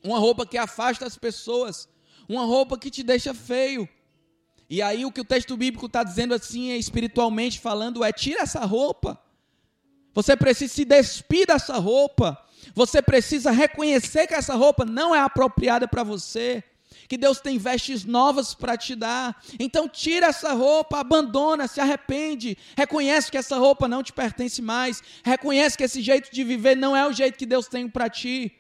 [0.05, 1.89] uma roupa que afasta as pessoas,
[2.29, 3.89] uma roupa que te deixa feio.
[4.69, 8.67] E aí o que o texto bíblico está dizendo assim, espiritualmente falando, é tira essa
[8.67, 9.19] roupa.
[10.15, 12.39] Você precisa se despir dessa roupa.
[12.75, 16.63] Você precisa reconhecer que essa roupa não é apropriada para você
[17.09, 19.43] que Deus tem vestes novas para te dar.
[19.59, 25.03] Então tira essa roupa, abandona, se arrepende, reconhece que essa roupa não te pertence mais,
[25.25, 28.53] reconhece que esse jeito de viver não é o jeito que Deus tem para ti.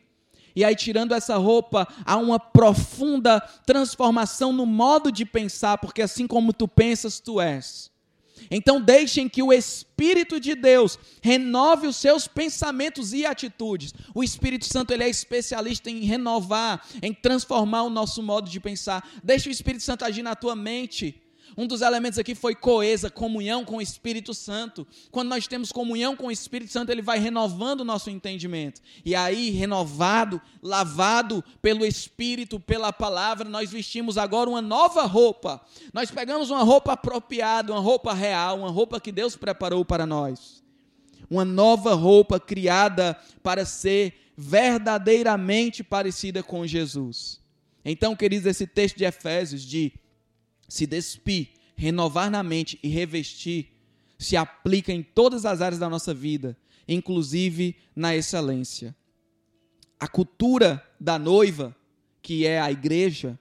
[0.54, 6.26] E aí, tirando essa roupa, há uma profunda transformação no modo de pensar, porque assim
[6.26, 7.89] como tu pensas, tu és.
[8.50, 13.94] Então deixem que o Espírito de Deus renove os seus pensamentos e atitudes.
[14.14, 19.08] O Espírito Santo ele é especialista em renovar, em transformar o nosso modo de pensar.
[19.22, 21.19] Deixa o Espírito Santo agir na tua mente.
[21.56, 24.86] Um dos elementos aqui foi coesa, comunhão com o Espírito Santo.
[25.10, 28.80] Quando nós temos comunhão com o Espírito Santo, ele vai renovando o nosso entendimento.
[29.04, 35.60] E aí, renovado, lavado pelo Espírito, pela palavra, nós vestimos agora uma nova roupa.
[35.92, 40.62] Nós pegamos uma roupa apropriada, uma roupa real, uma roupa que Deus preparou para nós.
[41.28, 47.40] Uma nova roupa criada para ser verdadeiramente parecida com Jesus.
[47.84, 49.92] Então, queridos, esse texto de Efésios de
[50.70, 53.72] se despir, renovar na mente e revestir,
[54.16, 56.56] se aplica em todas as áreas da nossa vida,
[56.86, 58.94] inclusive na excelência.
[59.98, 61.76] A cultura da noiva,
[62.22, 63.38] que é a igreja,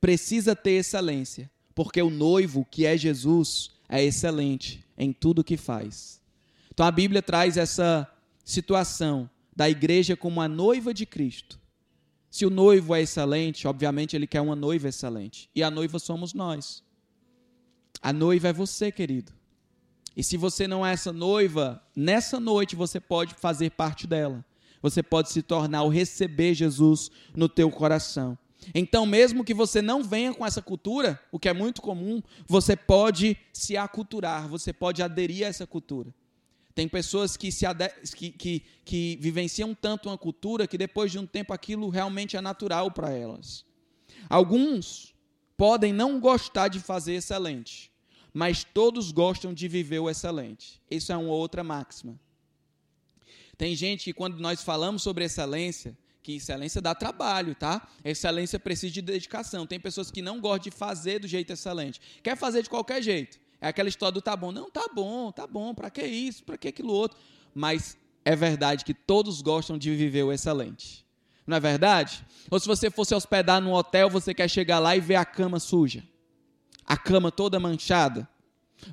[0.00, 6.20] precisa ter excelência, porque o noivo, que é Jesus, é excelente em tudo que faz.
[6.72, 8.08] Então a Bíblia traz essa
[8.44, 11.58] situação da igreja como a noiva de Cristo,
[12.30, 15.48] se o noivo é excelente, obviamente ele quer uma noiva excelente.
[15.54, 16.82] E a noiva somos nós.
[18.02, 19.32] A noiva é você, querido.
[20.16, 24.44] E se você não é essa noiva, nessa noite você pode fazer parte dela.
[24.82, 28.38] Você pode se tornar ou receber Jesus no teu coração.
[28.74, 32.76] Então, mesmo que você não venha com essa cultura, o que é muito comum, você
[32.76, 36.12] pode se aculturar, você pode aderir a essa cultura.
[36.78, 37.66] Tem pessoas que, se
[38.14, 42.40] que, que, que vivenciam tanto uma cultura que depois de um tempo aquilo realmente é
[42.40, 43.64] natural para elas.
[44.30, 45.12] Alguns
[45.56, 47.90] podem não gostar de fazer excelente,
[48.32, 50.80] mas todos gostam de viver o excelente.
[50.88, 52.16] Isso é uma outra máxima.
[53.56, 57.88] Tem gente que, quando nós falamos sobre excelência, que excelência dá trabalho, tá?
[58.04, 59.66] Excelência precisa de dedicação.
[59.66, 62.00] Tem pessoas que não gostam de fazer do jeito excelente.
[62.22, 63.40] Quer fazer de qualquer jeito.
[63.60, 64.52] É aquela história do tá bom.
[64.52, 65.74] Não, tá bom, tá bom.
[65.74, 66.44] Para que isso?
[66.44, 67.18] Para que aquilo outro?
[67.54, 71.04] Mas é verdade que todos gostam de viver o excelente.
[71.46, 72.24] Não é verdade?
[72.50, 75.58] Ou se você fosse hospedar num hotel, você quer chegar lá e ver a cama
[75.58, 76.04] suja.
[76.84, 78.28] A cama toda manchada.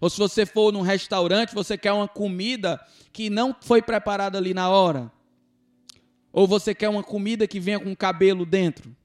[0.01, 4.53] Ou se você for num restaurante, você quer uma comida que não foi preparada ali
[4.53, 5.11] na hora.
[6.31, 8.95] Ou você quer uma comida que venha com cabelo dentro.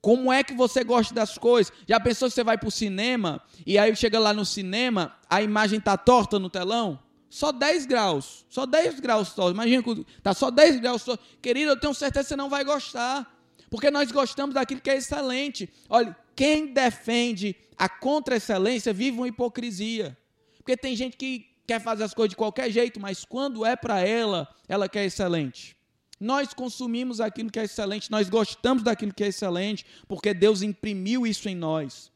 [0.00, 1.72] Como é que você gosta das coisas?
[1.86, 5.42] Já pensou que você vai para o cinema e aí chega lá no cinema, a
[5.42, 6.98] imagem está torta no telão?
[7.28, 8.46] Só 10 graus.
[8.48, 9.50] Só 10 graus só.
[9.50, 11.18] Imagina que tá só 10 graus só.
[11.42, 13.38] Querido, eu tenho certeza que você não vai gostar.
[13.70, 15.68] Porque nós gostamos daquilo que é excelente.
[15.88, 20.16] Olha, quem defende a contra-excelência vive uma hipocrisia.
[20.56, 24.00] Porque tem gente que quer fazer as coisas de qualquer jeito, mas quando é para
[24.00, 25.76] ela, ela quer excelente.
[26.20, 31.26] Nós consumimos aquilo que é excelente, nós gostamos daquilo que é excelente, porque Deus imprimiu
[31.26, 32.10] isso em nós.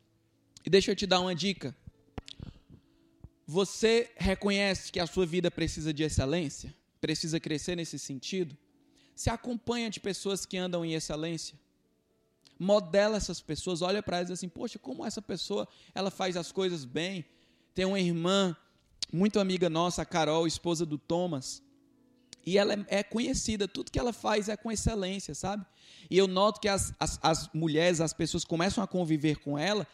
[0.65, 1.75] E deixa eu te dar uma dica.
[3.47, 6.75] Você reconhece que a sua vida precisa de excelência?
[7.01, 8.57] Precisa crescer nesse sentido?
[9.15, 11.59] Se acompanha de pessoas que andam em excelência?
[12.59, 16.85] Modela essas pessoas, olha para elas assim, poxa, como essa pessoa, ela faz as coisas
[16.85, 17.25] bem.
[17.75, 18.57] Tem uma irmã
[19.13, 21.63] muito amiga nossa, a Carol, esposa do Thomas,
[22.45, 25.65] e ela é, é conhecida, tudo que ela faz é com excelência, sabe?
[26.11, 29.87] E eu noto que as, as, as mulheres, as pessoas começam a conviver com ela,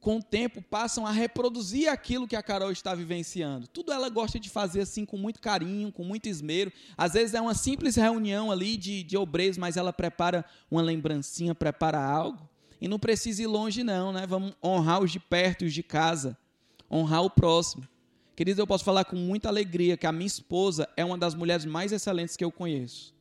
[0.00, 3.66] com o tempo passam a reproduzir aquilo que a Carol está vivenciando.
[3.66, 6.72] Tudo ela gosta de fazer assim com muito carinho, com muito esmero.
[6.96, 11.54] Às vezes é uma simples reunião ali de, de obreiros, mas ela prepara uma lembrancinha,
[11.54, 12.48] prepara algo.
[12.80, 14.24] E não precisa ir longe, não, né?
[14.24, 16.38] Vamos honrar os de perto e os de casa.
[16.88, 17.82] Honrar o próximo.
[18.38, 21.64] Queridos, eu posso falar com muita alegria que a minha esposa é uma das mulheres
[21.64, 23.12] mais excelentes que eu conheço.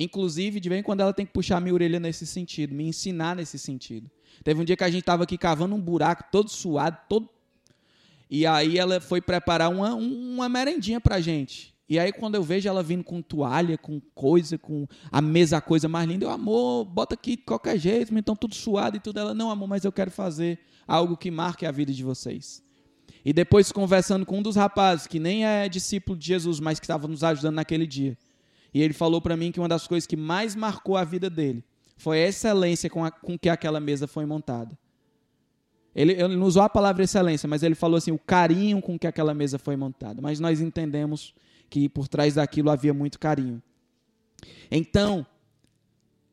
[0.00, 2.86] Inclusive, de vez em quando ela tem que puxar a minha orelha nesse sentido, me
[2.86, 4.10] ensinar nesse sentido.
[4.42, 7.28] Teve um dia que a gente estava aqui cavando um buraco, todo suado, todo.
[8.30, 11.74] E aí ela foi preparar uma, uma merendinha pra gente.
[11.86, 15.60] E aí, quando eu vejo ela vindo com toalha, com coisa, com a mesa, a
[15.60, 19.20] coisa mais linda, eu, amor, bota aqui de qualquer jeito, então tudo suado e tudo.
[19.20, 22.63] Ela, não, amor, mas eu quero fazer algo que marque a vida de vocês.
[23.24, 26.84] E depois conversando com um dos rapazes, que nem é discípulo de Jesus, mas que
[26.84, 28.18] estava nos ajudando naquele dia.
[28.72, 31.64] E ele falou para mim que uma das coisas que mais marcou a vida dele
[31.96, 34.76] foi a excelência com, a, com que aquela mesa foi montada.
[35.94, 39.06] Ele, ele não usou a palavra excelência, mas ele falou assim, o carinho com que
[39.06, 40.20] aquela mesa foi montada.
[40.20, 41.32] Mas nós entendemos
[41.70, 43.62] que por trás daquilo havia muito carinho.
[44.70, 45.24] Então,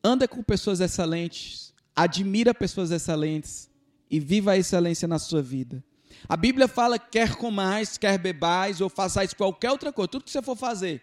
[0.02, 3.70] anda com pessoas excelentes, admira pessoas excelentes
[4.10, 5.82] e viva a excelência na sua vida.
[6.28, 10.42] A Bíblia fala: quer comais, quer bebais, ou façais qualquer outra coisa, tudo que você
[10.42, 11.02] for fazer,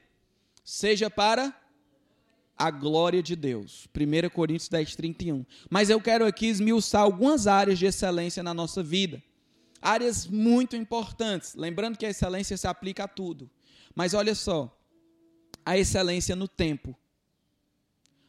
[0.64, 1.54] seja para
[2.58, 3.88] a glória de Deus.
[3.96, 5.46] 1 Coríntios 10, 31.
[5.70, 9.24] Mas eu quero aqui esmiuçar algumas áreas de excelência na nossa vida.
[9.82, 11.56] Áreas muito importantes.
[11.56, 13.50] Lembrando que a excelência se aplica a tudo.
[13.96, 14.78] Mas olha só,
[15.66, 16.94] a excelência no tempo.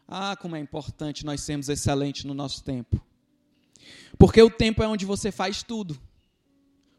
[0.06, 3.04] Ah, como é importante nós sermos excelentes no nosso tempo.
[4.18, 6.00] Porque o tempo é onde você faz tudo.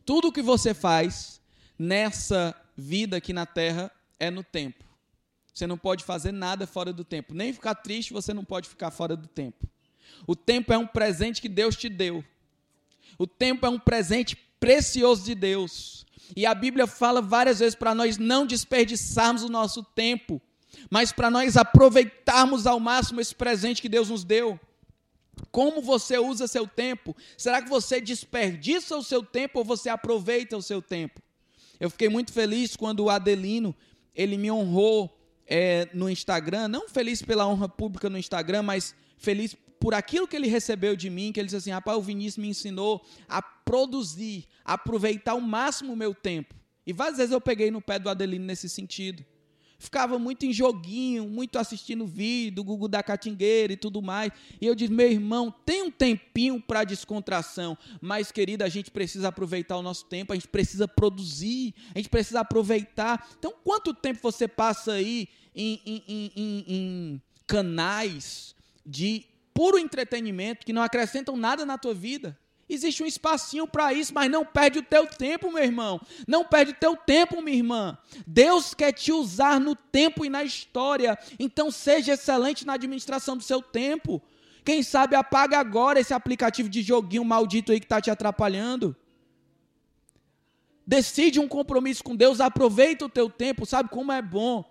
[0.06, 1.42] Tudo o que você faz
[1.78, 4.84] nessa vida aqui na terra é no tempo.
[5.54, 7.34] Você não pode fazer nada fora do tempo.
[7.34, 9.68] Nem ficar triste, você não pode ficar fora do tempo.
[10.26, 12.24] O tempo é um presente que Deus te deu.
[13.18, 16.06] O tempo é um presente precioso de Deus.
[16.36, 20.42] E a Bíblia fala várias vezes para nós não desperdiçarmos o nosso tempo,
[20.90, 24.60] mas para nós aproveitarmos ao máximo esse presente que Deus nos deu.
[25.52, 27.16] Como você usa seu tempo?
[27.38, 31.22] Será que você desperdiça o seu tempo ou você aproveita o seu tempo?
[31.80, 33.76] Eu fiquei muito feliz quando o Adelino
[34.14, 39.56] ele me honrou é, no Instagram, não feliz pela honra pública no Instagram, mas feliz
[39.80, 42.50] por aquilo que ele recebeu de mim, que ele disse assim, rapaz, o Vinícius me
[42.50, 46.54] ensinou a produzir, a aproveitar ao máximo o meu tempo.
[46.86, 49.26] E várias vezes eu peguei no pé do Adelino nesse sentido
[49.82, 54.32] ficava muito em joguinho, muito assistindo vídeo do Google da Catingueira e tudo mais.
[54.62, 59.30] E eu disse, meu irmão, tem um tempinho para descontração, mas querida, a gente precisa
[59.30, 63.28] aproveitar o nosso tempo, a gente precisa produzir, a gente precisa aproveitar.
[63.40, 70.74] Então, quanto tempo você passa aí em, em, em, em canais de puro entretenimento que
[70.74, 72.38] não acrescentam nada na tua vida?
[72.74, 76.00] Existe um espacinho para isso, mas não perde o teu tempo, meu irmão.
[76.26, 77.98] Não perde o teu tempo, minha irmã.
[78.26, 81.20] Deus quer te usar no tempo e na história.
[81.38, 84.22] Então seja excelente na administração do seu tempo.
[84.64, 88.96] Quem sabe apaga agora esse aplicativo de joguinho maldito aí que está te atrapalhando.
[90.88, 94.71] Decide um compromisso com Deus, aproveita o teu tempo, sabe como é bom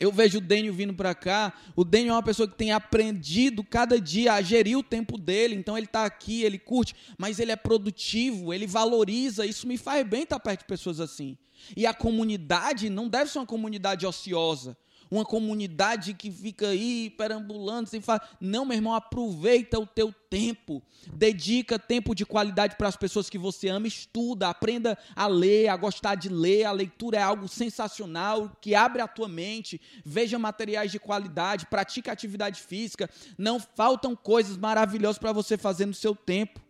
[0.00, 1.52] eu vejo o Dênio vindo para cá.
[1.76, 5.54] O Dênio é uma pessoa que tem aprendido cada dia a gerir o tempo dele.
[5.54, 9.44] Então ele está aqui, ele curte, mas ele é produtivo, ele valoriza.
[9.44, 11.36] Isso me faz bem estar perto de pessoas assim.
[11.76, 14.74] E a comunidade não deve ser uma comunidade ociosa
[15.10, 18.36] uma comunidade que fica aí perambulando sem falar.
[18.40, 20.82] Não, meu irmão, aproveita o teu tempo.
[21.12, 25.76] Dedica tempo de qualidade para as pessoas que você ama, estuda, aprenda a ler, a
[25.76, 26.64] gostar de ler.
[26.64, 29.80] A leitura é algo sensacional que abre a tua mente.
[30.04, 33.10] Veja materiais de qualidade, pratica atividade física.
[33.36, 36.60] Não faltam coisas maravilhosas para você fazer no seu tempo.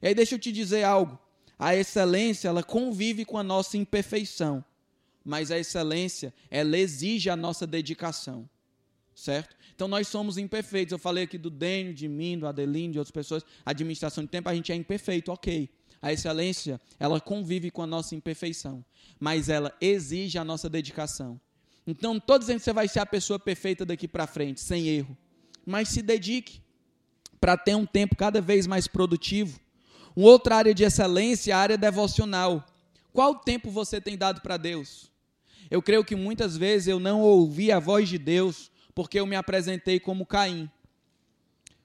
[0.00, 1.18] E aí deixa eu te dizer algo.
[1.58, 4.64] A excelência, ela convive com a nossa imperfeição,
[5.24, 8.48] mas a excelência, ela exige a nossa dedicação,
[9.14, 9.56] certo?
[9.74, 10.92] Então nós somos imperfeitos.
[10.92, 14.48] Eu falei aqui do Dênio, de mim, do Adelino, de outras pessoas, administração de tempo,
[14.48, 15.68] a gente é imperfeito, ok.
[16.00, 18.84] A excelência, ela convive com a nossa imperfeição,
[19.20, 21.40] mas ela exige a nossa dedicação.
[21.86, 24.88] Então, não estou dizendo que você vai ser a pessoa perfeita daqui para frente, sem
[24.88, 25.16] erro,
[25.64, 26.60] mas se dedique
[27.40, 29.60] para ter um tempo cada vez mais produtivo.
[30.14, 32.64] Uma outra área de excelência é a área devocional.
[33.12, 35.11] Qual tempo você tem dado para Deus?
[35.72, 39.34] Eu creio que muitas vezes eu não ouvi a voz de Deus porque eu me
[39.34, 40.70] apresentei como Caim.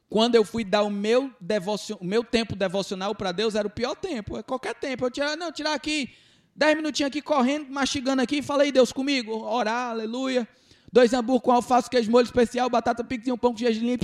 [0.10, 3.72] Quando eu fui dar o meu, devocio, o meu tempo devocional para Deus, era o
[3.72, 5.06] pior tempo, é qualquer tempo.
[5.06, 6.10] Eu tirar, não, tirar aqui,
[6.54, 10.46] dez minutinhos aqui correndo, mastigando aqui, falei Deus comigo, orar, aleluia.
[10.92, 13.98] Dois hambúrguer com alface, queijo molho especial, batata pix e um pão com gergelim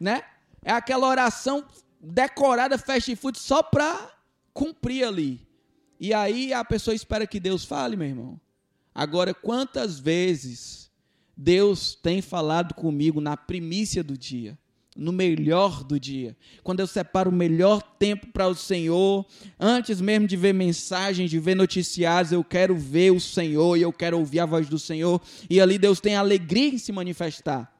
[0.00, 0.22] né?
[0.64, 1.62] É aquela oração
[2.00, 4.12] decorada, fast food, só para
[4.54, 5.46] cumprir ali.
[6.00, 8.40] E aí a pessoa espera que Deus fale, meu irmão.
[8.94, 10.90] Agora, quantas vezes
[11.36, 14.58] Deus tem falado comigo na primícia do dia?
[14.96, 16.36] no melhor do dia.
[16.62, 19.24] Quando eu separo o melhor tempo para o Senhor,
[19.58, 23.92] antes mesmo de ver mensagens, de ver noticiários, eu quero ver o Senhor e eu
[23.92, 25.20] quero ouvir a voz do Senhor.
[25.48, 27.72] E ali Deus tem alegria em se manifestar.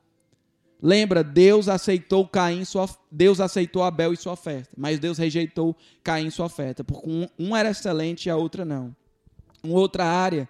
[0.83, 6.29] Lembra, Deus aceitou Caim, sua, Deus aceitou Abel e sua oferta, mas Deus rejeitou Caim
[6.29, 8.97] e sua oferta, porque um, um era excelente e a outra não.
[9.63, 10.49] Uma outra área,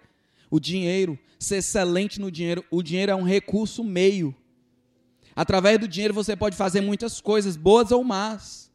[0.51, 4.35] o dinheiro, ser excelente no dinheiro, o dinheiro é um recurso meio
[5.35, 8.71] Através do dinheiro você pode fazer muitas coisas, boas ou más.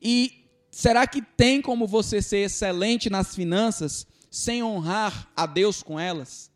[0.00, 5.98] E será que tem como você ser excelente nas finanças sem honrar a Deus com
[5.98, 6.50] elas?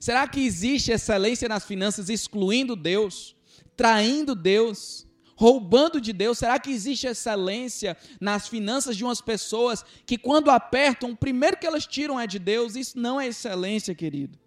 [0.00, 3.36] Será que existe excelência nas finanças excluindo Deus,
[3.76, 5.06] traindo Deus,
[5.36, 6.38] roubando de Deus?
[6.38, 11.66] Será que existe excelência nas finanças de umas pessoas que, quando apertam, o primeiro que
[11.66, 12.76] elas tiram é de Deus?
[12.76, 14.38] Isso não é excelência, querido.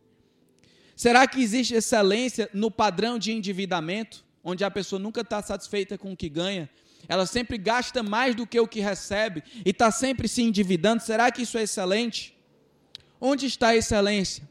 [0.96, 6.14] Será que existe excelência no padrão de endividamento, onde a pessoa nunca está satisfeita com
[6.14, 6.70] o que ganha?
[7.08, 11.04] Ela sempre gasta mais do que o que recebe e está sempre se endividando.
[11.04, 12.36] Será que isso é excelente?
[13.22, 14.48] Onde está a excelência?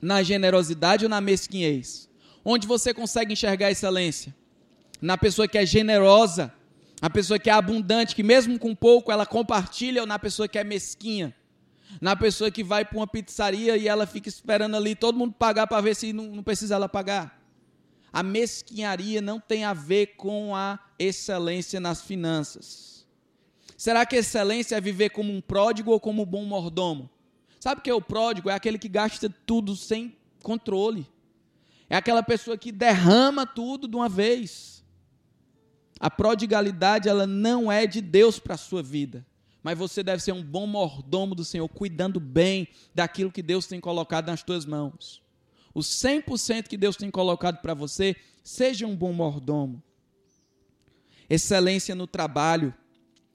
[0.00, 2.08] Na generosidade ou na mesquinhez?
[2.44, 4.34] Onde você consegue enxergar a excelência?
[5.00, 6.52] Na pessoa que é generosa,
[7.00, 10.58] na pessoa que é abundante, que mesmo com pouco ela compartilha, ou na pessoa que
[10.58, 11.34] é mesquinha?
[12.00, 15.66] na pessoa que vai para uma pizzaria e ela fica esperando ali todo mundo pagar
[15.66, 17.38] para ver se não, não precisa ela pagar.
[18.12, 23.06] A mesquinharia não tem a ver com a excelência nas finanças.
[23.76, 27.08] Será que excelência é viver como um pródigo ou como um bom mordomo?
[27.60, 28.50] Sabe o que é o pródigo?
[28.50, 31.06] É aquele que gasta tudo sem controle.
[31.88, 34.77] É aquela pessoa que derrama tudo de uma vez.
[35.98, 39.26] A prodigalidade ela não é de Deus para a sua vida
[39.62, 43.80] mas você deve ser um bom mordomo do Senhor, cuidando bem daquilo que Deus tem
[43.80, 45.22] colocado nas tuas mãos.
[45.74, 49.82] O 100% que Deus tem colocado para você, seja um bom mordomo.
[51.28, 52.74] Excelência no trabalho.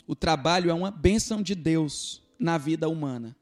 [0.08, 3.36] O trabalho é uma bênção de Deus na vida humana.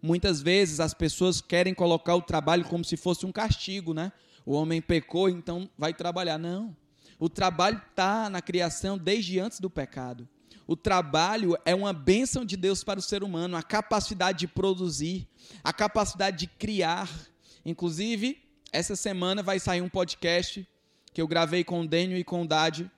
[0.00, 4.10] Muitas vezes as pessoas querem colocar o trabalho como se fosse um castigo, né?
[4.46, 6.38] O homem pecou, então vai trabalhar.
[6.38, 6.74] Não.
[7.18, 10.28] O trabalho está na criação desde antes do pecado.
[10.66, 15.26] O trabalho é uma bênção de Deus para o ser humano, a capacidade de produzir,
[15.64, 17.10] a capacidade de criar.
[17.64, 18.38] Inclusive,
[18.70, 20.68] essa semana vai sair um podcast
[21.12, 22.90] que eu gravei com o Dênio e com o Dade,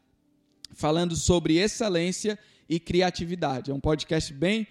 [0.74, 3.70] falando sobre excelência e criatividade.
[3.70, 4.66] É um podcast bem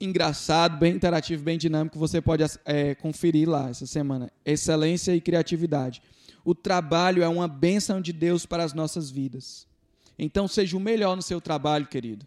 [0.00, 1.98] engraçado, bem interativo, bem dinâmico.
[1.98, 4.32] Você pode é, conferir lá essa semana.
[4.44, 6.02] Excelência e criatividade.
[6.44, 9.66] O trabalho é uma bênção de Deus para as nossas vidas.
[10.18, 12.26] Então seja o melhor no seu trabalho, querido.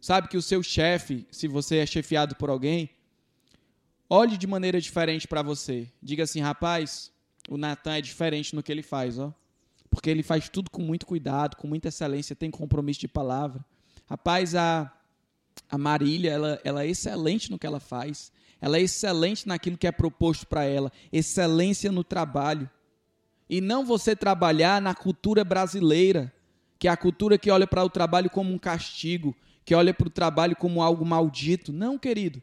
[0.00, 2.88] Sabe que o seu chefe, se você é chefiado por alguém,
[4.08, 5.88] olhe de maneira diferente para você.
[6.00, 7.10] Diga assim, rapaz,
[7.48, 9.34] o Natan é diferente no que ele faz, ó.
[9.90, 13.64] Porque ele faz tudo com muito cuidado, com muita excelência, tem compromisso de palavra.
[14.08, 14.92] Rapaz, a,
[15.68, 18.30] a Marília, ela, ela é excelente no que ela faz.
[18.60, 20.92] Ela é excelente naquilo que é proposto para ela.
[21.12, 22.70] Excelência no trabalho.
[23.48, 26.32] E não você trabalhar na cultura brasileira,
[26.78, 29.34] que é a cultura que olha para o trabalho como um castigo,
[29.64, 31.72] que olha para o trabalho como algo maldito.
[31.72, 32.42] Não, querido.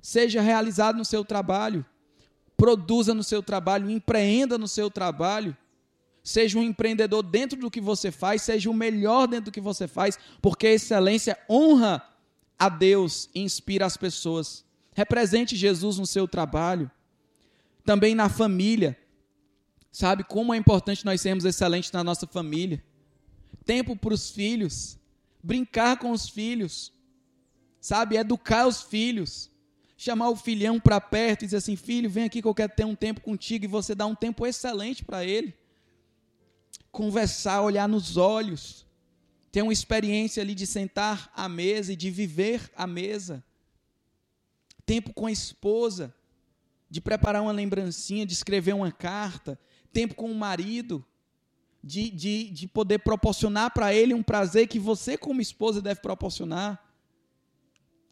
[0.00, 1.84] Seja realizado no seu trabalho,
[2.56, 5.56] produza no seu trabalho, empreenda no seu trabalho.
[6.22, 9.88] Seja um empreendedor dentro do que você faz, seja o melhor dentro do que você
[9.88, 12.02] faz, porque a excelência honra
[12.58, 14.64] a Deus e inspira as pessoas.
[14.94, 16.90] Represente Jesus no seu trabalho,
[17.84, 18.98] também na família.
[19.98, 22.82] Sabe como é importante nós sermos excelentes na nossa família?
[23.68, 24.98] tempo para os filhos,
[25.44, 26.90] brincar com os filhos.
[27.82, 28.16] Sabe?
[28.16, 29.50] Educar os filhos.
[29.94, 32.86] Chamar o filhão para perto e dizer assim: filho, vem aqui que eu quero ter
[32.86, 33.66] um tempo contigo.
[33.66, 35.54] E você dá um tempo excelente para ele.
[36.90, 38.86] Conversar, olhar nos olhos.
[39.52, 43.44] Ter uma experiência ali de sentar à mesa e de viver à mesa.
[44.86, 46.14] Tempo com a esposa.
[46.88, 49.58] De preparar uma lembrancinha, de escrever uma carta.
[49.92, 51.04] Tempo com o marido
[51.82, 56.84] de, de, de poder proporcionar para ele um prazer que você, como esposa, deve proporcionar.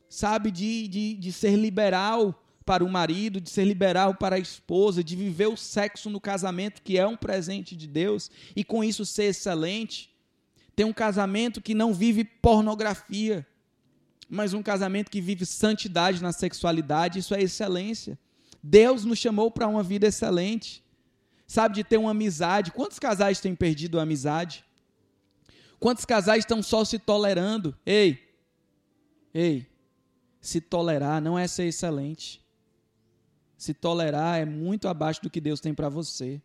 [0.08, 5.02] Sabe, de, de, de ser liberal para o marido, de ser liberal para a esposa,
[5.02, 9.04] de viver o sexo no casamento, que é um presente de Deus, e com isso
[9.04, 10.14] ser excelente.
[10.74, 13.46] Ter um casamento que não vive pornografia,
[14.28, 18.18] mas um casamento que vive santidade na sexualidade, isso é excelência.
[18.62, 20.84] Deus nos chamou para uma vida excelente
[21.46, 22.72] sabe, de ter uma amizade.
[22.72, 24.64] Quantos casais têm perdido a amizade?
[25.78, 27.76] Quantos casais estão só se tolerando?
[27.84, 28.18] Ei,
[29.32, 29.66] ei,
[30.40, 32.44] se tolerar não é ser excelente.
[33.56, 36.42] Se tolerar é muito abaixo do que Deus tem para você.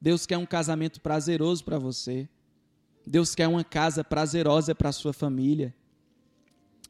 [0.00, 2.28] Deus quer um casamento prazeroso para você.
[3.06, 5.74] Deus quer uma casa prazerosa para sua família.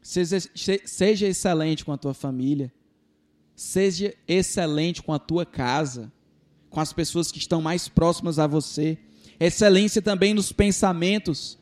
[0.02, 0.38] Seja,
[0.84, 2.72] seja excelente com a tua família.
[3.54, 6.12] Seja excelente com a tua casa
[6.70, 8.96] com as pessoas que estão mais próximas a você.
[9.38, 11.58] Excelência também nos pensamentos.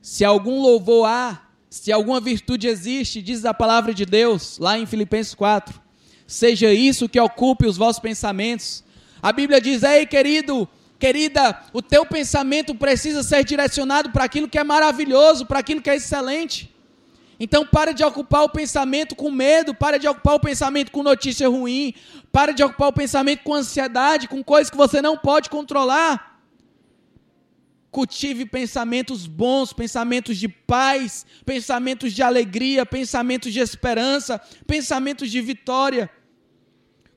[0.00, 4.86] Se algum louvor há, se alguma virtude existe, diz a palavra de Deus, lá em
[4.86, 5.80] Filipenses 4,
[6.26, 8.84] seja isso que ocupe os vossos pensamentos.
[9.20, 10.68] A Bíblia diz: Ei, querido,
[10.98, 15.90] querida, o teu pensamento precisa ser direcionado para aquilo que é maravilhoso, para aquilo que
[15.90, 16.71] é excelente.
[17.44, 21.48] Então para de ocupar o pensamento com medo, para de ocupar o pensamento com notícia
[21.48, 21.92] ruim,
[22.30, 26.40] para de ocupar o pensamento com ansiedade, com coisas que você não pode controlar.
[27.90, 36.08] Cultive pensamentos bons, pensamentos de paz, pensamentos de alegria, pensamentos de esperança, pensamentos de vitória.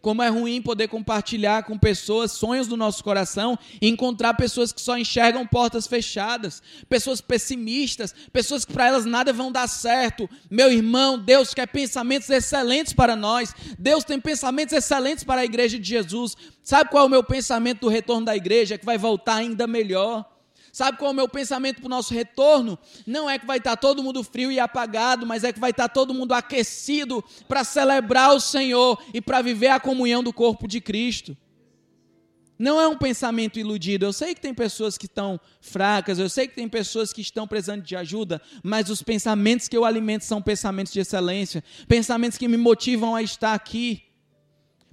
[0.06, 4.80] Como é ruim poder compartilhar com pessoas sonhos do nosso coração e encontrar pessoas que
[4.80, 10.30] só enxergam portas fechadas, pessoas pessimistas, pessoas que para elas nada vão dar certo.
[10.48, 13.56] Meu irmão, Deus quer pensamentos excelentes para nós.
[13.80, 16.38] Deus tem pensamentos excelentes para a igreja de Jesus.
[16.62, 18.76] Sabe qual é o meu pensamento do retorno da igreja?
[18.76, 20.35] É que vai voltar ainda melhor
[20.76, 22.78] Sabe qual é o meu pensamento para o nosso retorno?
[23.08, 25.88] Não é que vai estar todo mundo frio e apagado, mas é que vai estar
[25.88, 30.82] todo mundo aquecido para celebrar o Senhor e para viver a comunhão do corpo de
[30.82, 31.38] Cristo.
[32.60, 34.06] Não é um pensamento iludido.
[34.06, 37.48] Eu sei que tem pessoas que estão fracas, eu sei que tem pessoas que estão
[37.48, 42.50] precisando de ajuda, mas os pensamentos que eu alimento são pensamentos de excelência, pensamentos que
[42.50, 44.04] me motivam a estar aqui,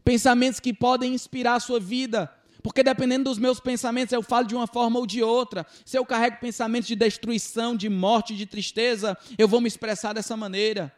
[0.04, 2.32] pensamentos que podem inspirar a sua vida.
[2.62, 5.66] Porque dependendo dos meus pensamentos, eu falo de uma forma ou de outra.
[5.84, 10.36] Se eu carrego pensamentos de destruição, de morte, de tristeza, eu vou me expressar dessa
[10.36, 10.94] maneira.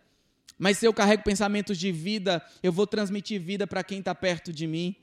[0.59, 4.53] Mas se eu carrego pensamentos de vida, eu vou transmitir vida para quem está perto
[4.53, 4.95] de mim.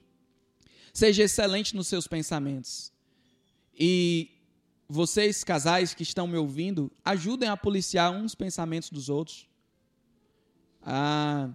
[0.94, 2.92] Seja excelente nos seus pensamentos.
[3.78, 4.30] E
[4.88, 9.48] vocês, casais que estão me ouvindo, ajudem a policiar uns pensamentos dos outros.
[10.84, 11.50] Ah,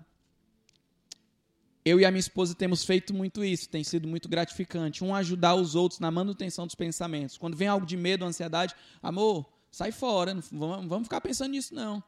[1.87, 5.05] eu e a minha esposa temos feito muito isso, tem sido muito gratificante.
[5.05, 7.39] Um ajudar os outros na manutenção dos pensamentos.
[7.39, 12.03] Quando vem algo de medo, ansiedade, amor, sai fora, não vamos, ficar pensando nisso não.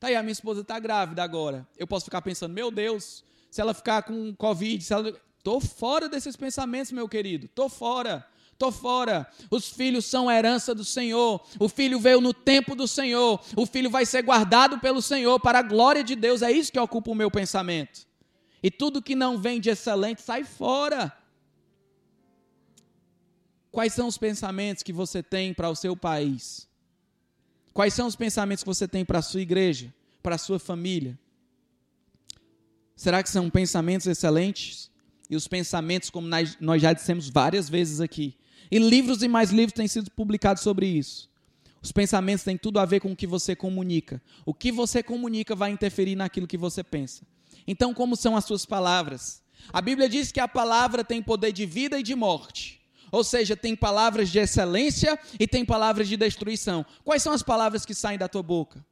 [0.00, 1.68] Tá aí, a minha esposa está grávida agora.
[1.76, 5.14] Eu posso ficar pensando, meu Deus, se ela ficar com Covid, se ela...
[5.44, 7.48] Tô fora desses pensamentos, meu querido.
[7.48, 8.26] Tô fora.
[8.56, 9.26] Tô fora.
[9.50, 11.40] Os filhos são herança do Senhor.
[11.60, 13.40] O filho veio no tempo do Senhor.
[13.56, 16.40] O filho vai ser guardado pelo Senhor para a glória de Deus.
[16.40, 18.07] É isso que ocupa o meu pensamento.
[18.62, 21.16] E tudo que não vem de excelente sai fora.
[23.70, 26.66] Quais são os pensamentos que você tem para o seu país?
[27.72, 31.18] Quais são os pensamentos que você tem para a sua igreja, para a sua família?
[32.96, 34.90] Será que são pensamentos excelentes?
[35.30, 38.34] E os pensamentos, como nós já dissemos várias vezes aqui,
[38.70, 41.30] e livros e mais livros têm sido publicados sobre isso.
[41.80, 44.20] Os pensamentos têm tudo a ver com o que você comunica.
[44.44, 47.24] O que você comunica vai interferir naquilo que você pensa.
[47.70, 49.42] Então, como são as suas palavras?
[49.70, 52.80] A Bíblia diz que a palavra tem poder de vida e de morte.
[53.12, 56.84] Ou seja, tem palavras de excelência e tem palavras de destruição.
[57.04, 58.82] Quais são as palavras que saem da tua boca?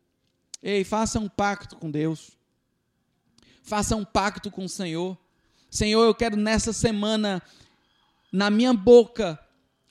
[0.62, 2.32] Ei, faça um pacto com Deus.
[3.62, 5.16] Faça um pacto com o Senhor.
[5.70, 7.42] Senhor, eu quero nessa semana,
[8.30, 9.40] na minha boca,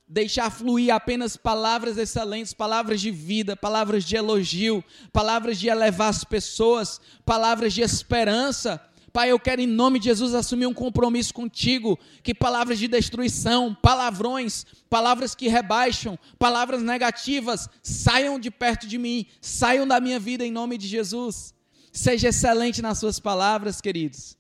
[0.08, 6.24] deixar fluir apenas palavras excelentes, palavras de vida, palavras de elogio, palavras de elevar as
[6.24, 8.82] pessoas, palavras de esperança.
[9.12, 13.74] Pai, eu quero em nome de Jesus assumir um compromisso contigo, que palavras de destruição,
[13.74, 20.46] palavrões, palavras que rebaixam, palavras negativas saiam de perto de mim, saiam da minha vida
[20.46, 21.54] em nome de Jesus.
[21.92, 24.38] Seja excelente nas suas palavras, queridos.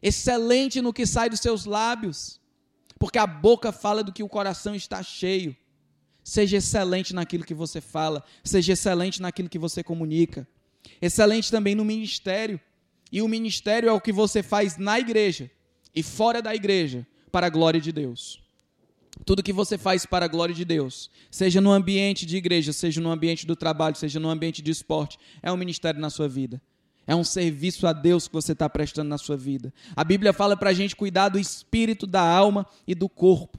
[0.00, 2.39] Excelente no que sai dos seus lábios.
[3.00, 5.56] Porque a boca fala do que o coração está cheio.
[6.22, 8.22] Seja excelente naquilo que você fala.
[8.44, 10.46] Seja excelente naquilo que você comunica.
[11.00, 12.60] Excelente também no ministério.
[13.10, 15.50] E o ministério é o que você faz na igreja
[15.94, 18.42] e fora da igreja para a glória de Deus.
[19.24, 23.00] Tudo que você faz para a glória de Deus, seja no ambiente de igreja, seja
[23.00, 26.60] no ambiente do trabalho, seja no ambiente de esporte, é um ministério na sua vida.
[27.10, 29.74] É um serviço a Deus que você está prestando na sua vida.
[29.96, 33.58] A Bíblia fala para a gente cuidar do espírito, da alma e do corpo.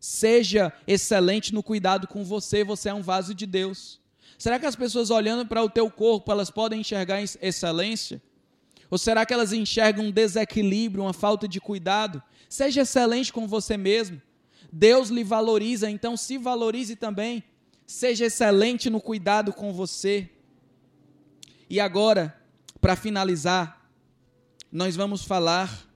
[0.00, 4.00] Seja excelente no cuidado com você, você é um vaso de Deus.
[4.36, 8.20] Será que as pessoas olhando para o teu corpo, elas podem enxergar excelência?
[8.90, 12.20] Ou será que elas enxergam um desequilíbrio, uma falta de cuidado?
[12.48, 14.20] Seja excelente com você mesmo.
[14.72, 17.44] Deus lhe valoriza, então se valorize também.
[17.86, 20.28] Seja excelente no cuidado com você.
[21.70, 22.41] E agora,
[22.82, 23.80] para finalizar,
[24.70, 25.88] nós vamos falar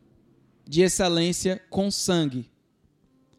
[0.64, 2.48] de excelência com sangue.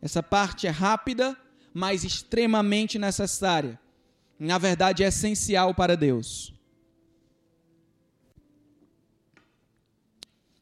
[0.01, 1.35] Essa parte é rápida,
[1.73, 3.79] mas extremamente necessária.
[4.37, 6.53] Na verdade, é essencial para Deus.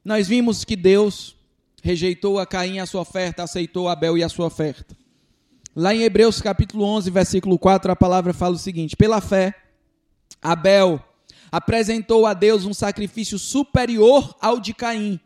[0.03, 1.35] Nós vimos que Deus
[1.81, 4.95] rejeitou a Caim a sua oferta, aceitou Abel e a sua oferta.
[5.75, 9.55] Lá em Hebreus capítulo 11, versículo 4, a palavra fala o seguinte: Pela fé,
[10.39, 11.03] Abel
[11.55, 15.17] apresentou a Deus um sacrifício superior ao de Caim.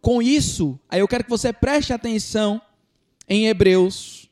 [0.00, 2.58] Com isso, aí eu quero que você preste atenção
[3.28, 4.30] em Hebreus,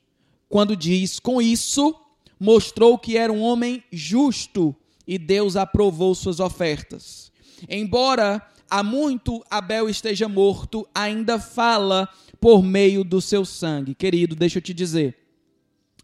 [0.49, 1.95] quando diz: Com isso,
[2.39, 4.75] mostrou que era um homem justo
[5.07, 7.31] e Deus aprovou suas ofertas.
[7.69, 8.41] Embora
[8.71, 12.09] há muito Abel esteja morto, ainda fala
[12.41, 13.95] por meio do seu sangue.
[13.95, 15.19] Querido, deixa eu te dizer,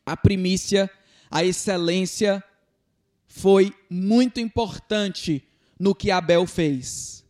[0.05, 0.91] a primícia,
[1.31, 2.45] a excelência
[3.37, 5.45] foi muito importante
[5.79, 7.23] no que Abel fez,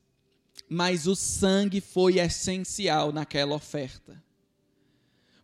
[0.68, 4.22] mas o sangue foi essencial naquela oferta.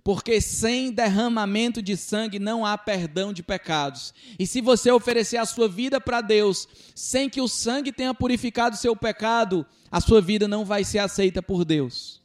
[0.05, 4.15] Porque sem derramamento de sangue não há perdão de pecados.
[4.39, 8.77] E se você oferecer a sua vida para Deus, sem que o sangue tenha purificado
[8.77, 12.22] seu pecado, a sua vida não vai ser aceita por Deus.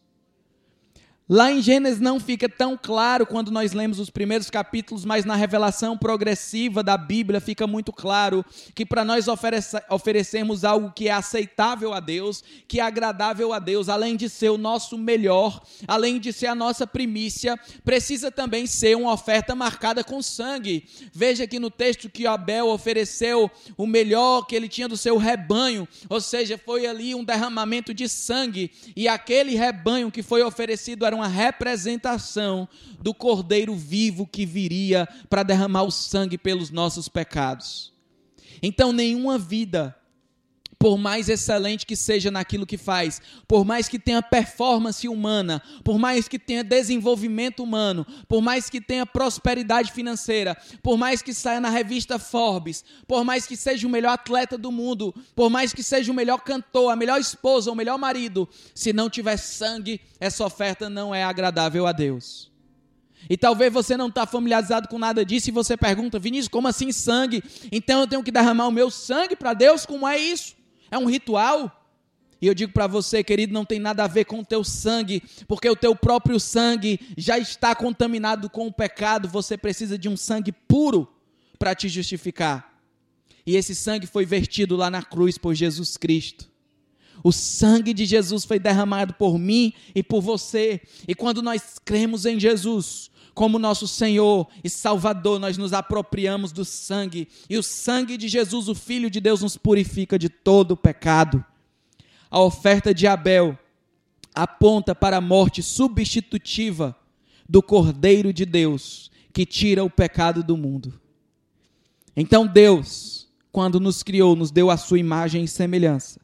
[1.30, 5.36] Lá em Gênesis não fica tão claro quando nós lemos os primeiros capítulos, mas na
[5.36, 11.12] revelação progressiva da Bíblia fica muito claro que para nós oferecer, oferecermos algo que é
[11.12, 16.18] aceitável a Deus, que é agradável a Deus, além de ser o nosso melhor, além
[16.18, 20.86] de ser a nossa primícia, precisa também ser uma oferta marcada com sangue.
[21.12, 25.86] Veja aqui no texto que Abel ofereceu o melhor que ele tinha do seu rebanho,
[26.10, 31.17] ou seja, foi ali um derramamento de sangue, e aquele rebanho que foi oferecido era
[31.18, 32.68] uma representação
[33.00, 37.94] do Cordeiro vivo que viria para derramar o sangue pelos nossos pecados.
[38.62, 39.97] Então, nenhuma vida
[40.80, 45.98] por mais excelente que seja naquilo que faz, por mais que tenha performance humana, por
[45.98, 51.60] mais que tenha desenvolvimento humano, por mais que tenha prosperidade financeira, por mais que saia
[51.60, 55.82] na revista Forbes, por mais que seja o melhor atleta do mundo, por mais que
[55.82, 60.46] seja o melhor cantor, a melhor esposa, o melhor marido, se não tiver sangue, essa
[60.46, 62.52] oferta não é agradável a Deus.
[63.30, 66.92] E talvez você não está familiarizado com nada disso e você pergunta, Vinícius, como assim
[66.92, 67.44] sangue?
[67.72, 69.86] Então eu tenho que derramar o meu sangue para Deus?
[69.86, 70.57] Como é isso?
[70.90, 71.74] É um ritual.
[72.42, 75.24] E eu digo para você, querido, não tem nada a ver com o teu sangue,
[75.48, 79.28] porque o teu próprio sangue já está contaminado com o pecado.
[79.28, 81.08] Você precisa de um sangue puro
[81.58, 82.78] para te justificar.
[83.46, 86.50] E esse sangue foi vertido lá na cruz por Jesus Cristo.
[87.24, 90.82] O sangue de Jesus foi derramado por mim e por você.
[91.08, 96.66] E quando nós cremos em Jesus, como nosso Senhor e Salvador, nós nos apropriamos do
[96.66, 100.76] sangue, e o sangue de Jesus, o Filho de Deus, nos purifica de todo o
[100.76, 101.46] pecado.
[102.32, 103.56] A oferta de Abel
[104.34, 106.98] aponta para a morte substitutiva
[107.48, 111.00] do Cordeiro de Deus, que tira o pecado do mundo.
[112.16, 116.20] Então Deus, quando nos criou, nos deu a sua imagem e semelhança.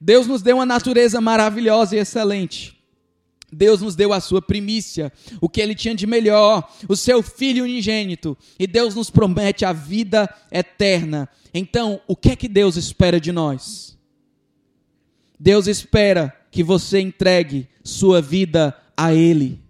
[0.00, 2.80] Deus nos deu uma natureza maravilhosa e excelente.
[3.54, 7.64] Deus nos deu a sua primícia, o que ele tinha de melhor, o seu filho
[7.64, 11.28] unigênito, e Deus nos promete a vida eterna.
[11.52, 13.96] Então, o que é que Deus espera de nós?
[15.38, 19.60] Deus espera que você entregue sua vida a Ele.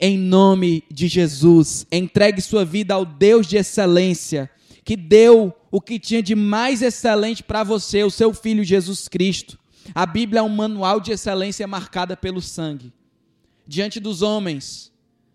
[0.00, 4.50] Em nome de Jesus, entregue sua vida ao Deus de excelência,
[4.84, 9.61] que deu o que tinha de mais excelente para você, o seu filho Jesus Cristo.
[9.94, 12.92] A Bíblia é um manual de excelência marcada pelo sangue.
[13.66, 14.92] Diante dos homens,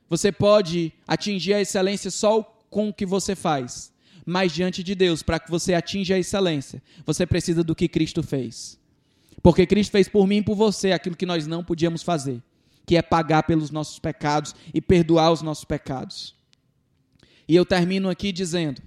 [0.09, 3.93] você pode atingir a excelência só com o que você faz.
[4.29, 8.21] mas diante de Deus, para que você atinja a excelência, você precisa do que Cristo
[8.21, 8.77] fez.
[9.41, 12.43] Porque Cristo fez por mim e por você aquilo que nós não podíamos fazer,
[12.85, 16.35] que é pagar pelos nossos pecados e perdoar os nossos pecados.
[17.47, 18.81] E eu termino aqui dizendo: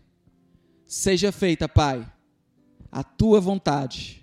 [0.87, 2.07] Seja feita, Pai,
[2.93, 4.20] a tua vontade,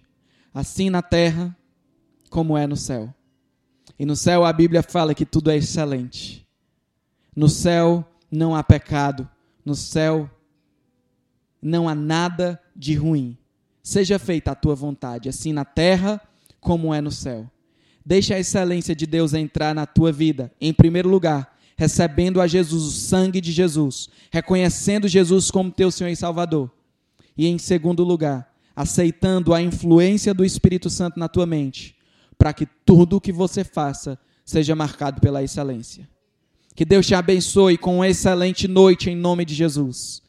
[0.58, 1.56] assim na terra
[2.32, 3.14] como é no céu.
[4.00, 6.48] E no céu a Bíblia fala que tudo é excelente.
[7.36, 9.30] No céu não há pecado,
[9.64, 10.28] no céu
[11.62, 13.38] não há nada de ruim.
[13.84, 16.20] Seja feita a tua vontade, assim na terra
[16.60, 17.48] como é no céu.
[18.04, 22.84] Deixa a excelência de Deus entrar na tua vida, em primeiro lugar, recebendo a Jesus,
[22.84, 26.72] o sangue de Jesus, reconhecendo Jesus como teu Senhor e Salvador.
[27.38, 31.96] E em segundo lugar, aceitando a influência do Espírito Santo na tua mente,
[32.38, 36.08] para que tudo o que você faça seja marcado pela excelência.
[36.76, 40.22] Que Deus te abençoe com uma excelente noite em nome de Jesus.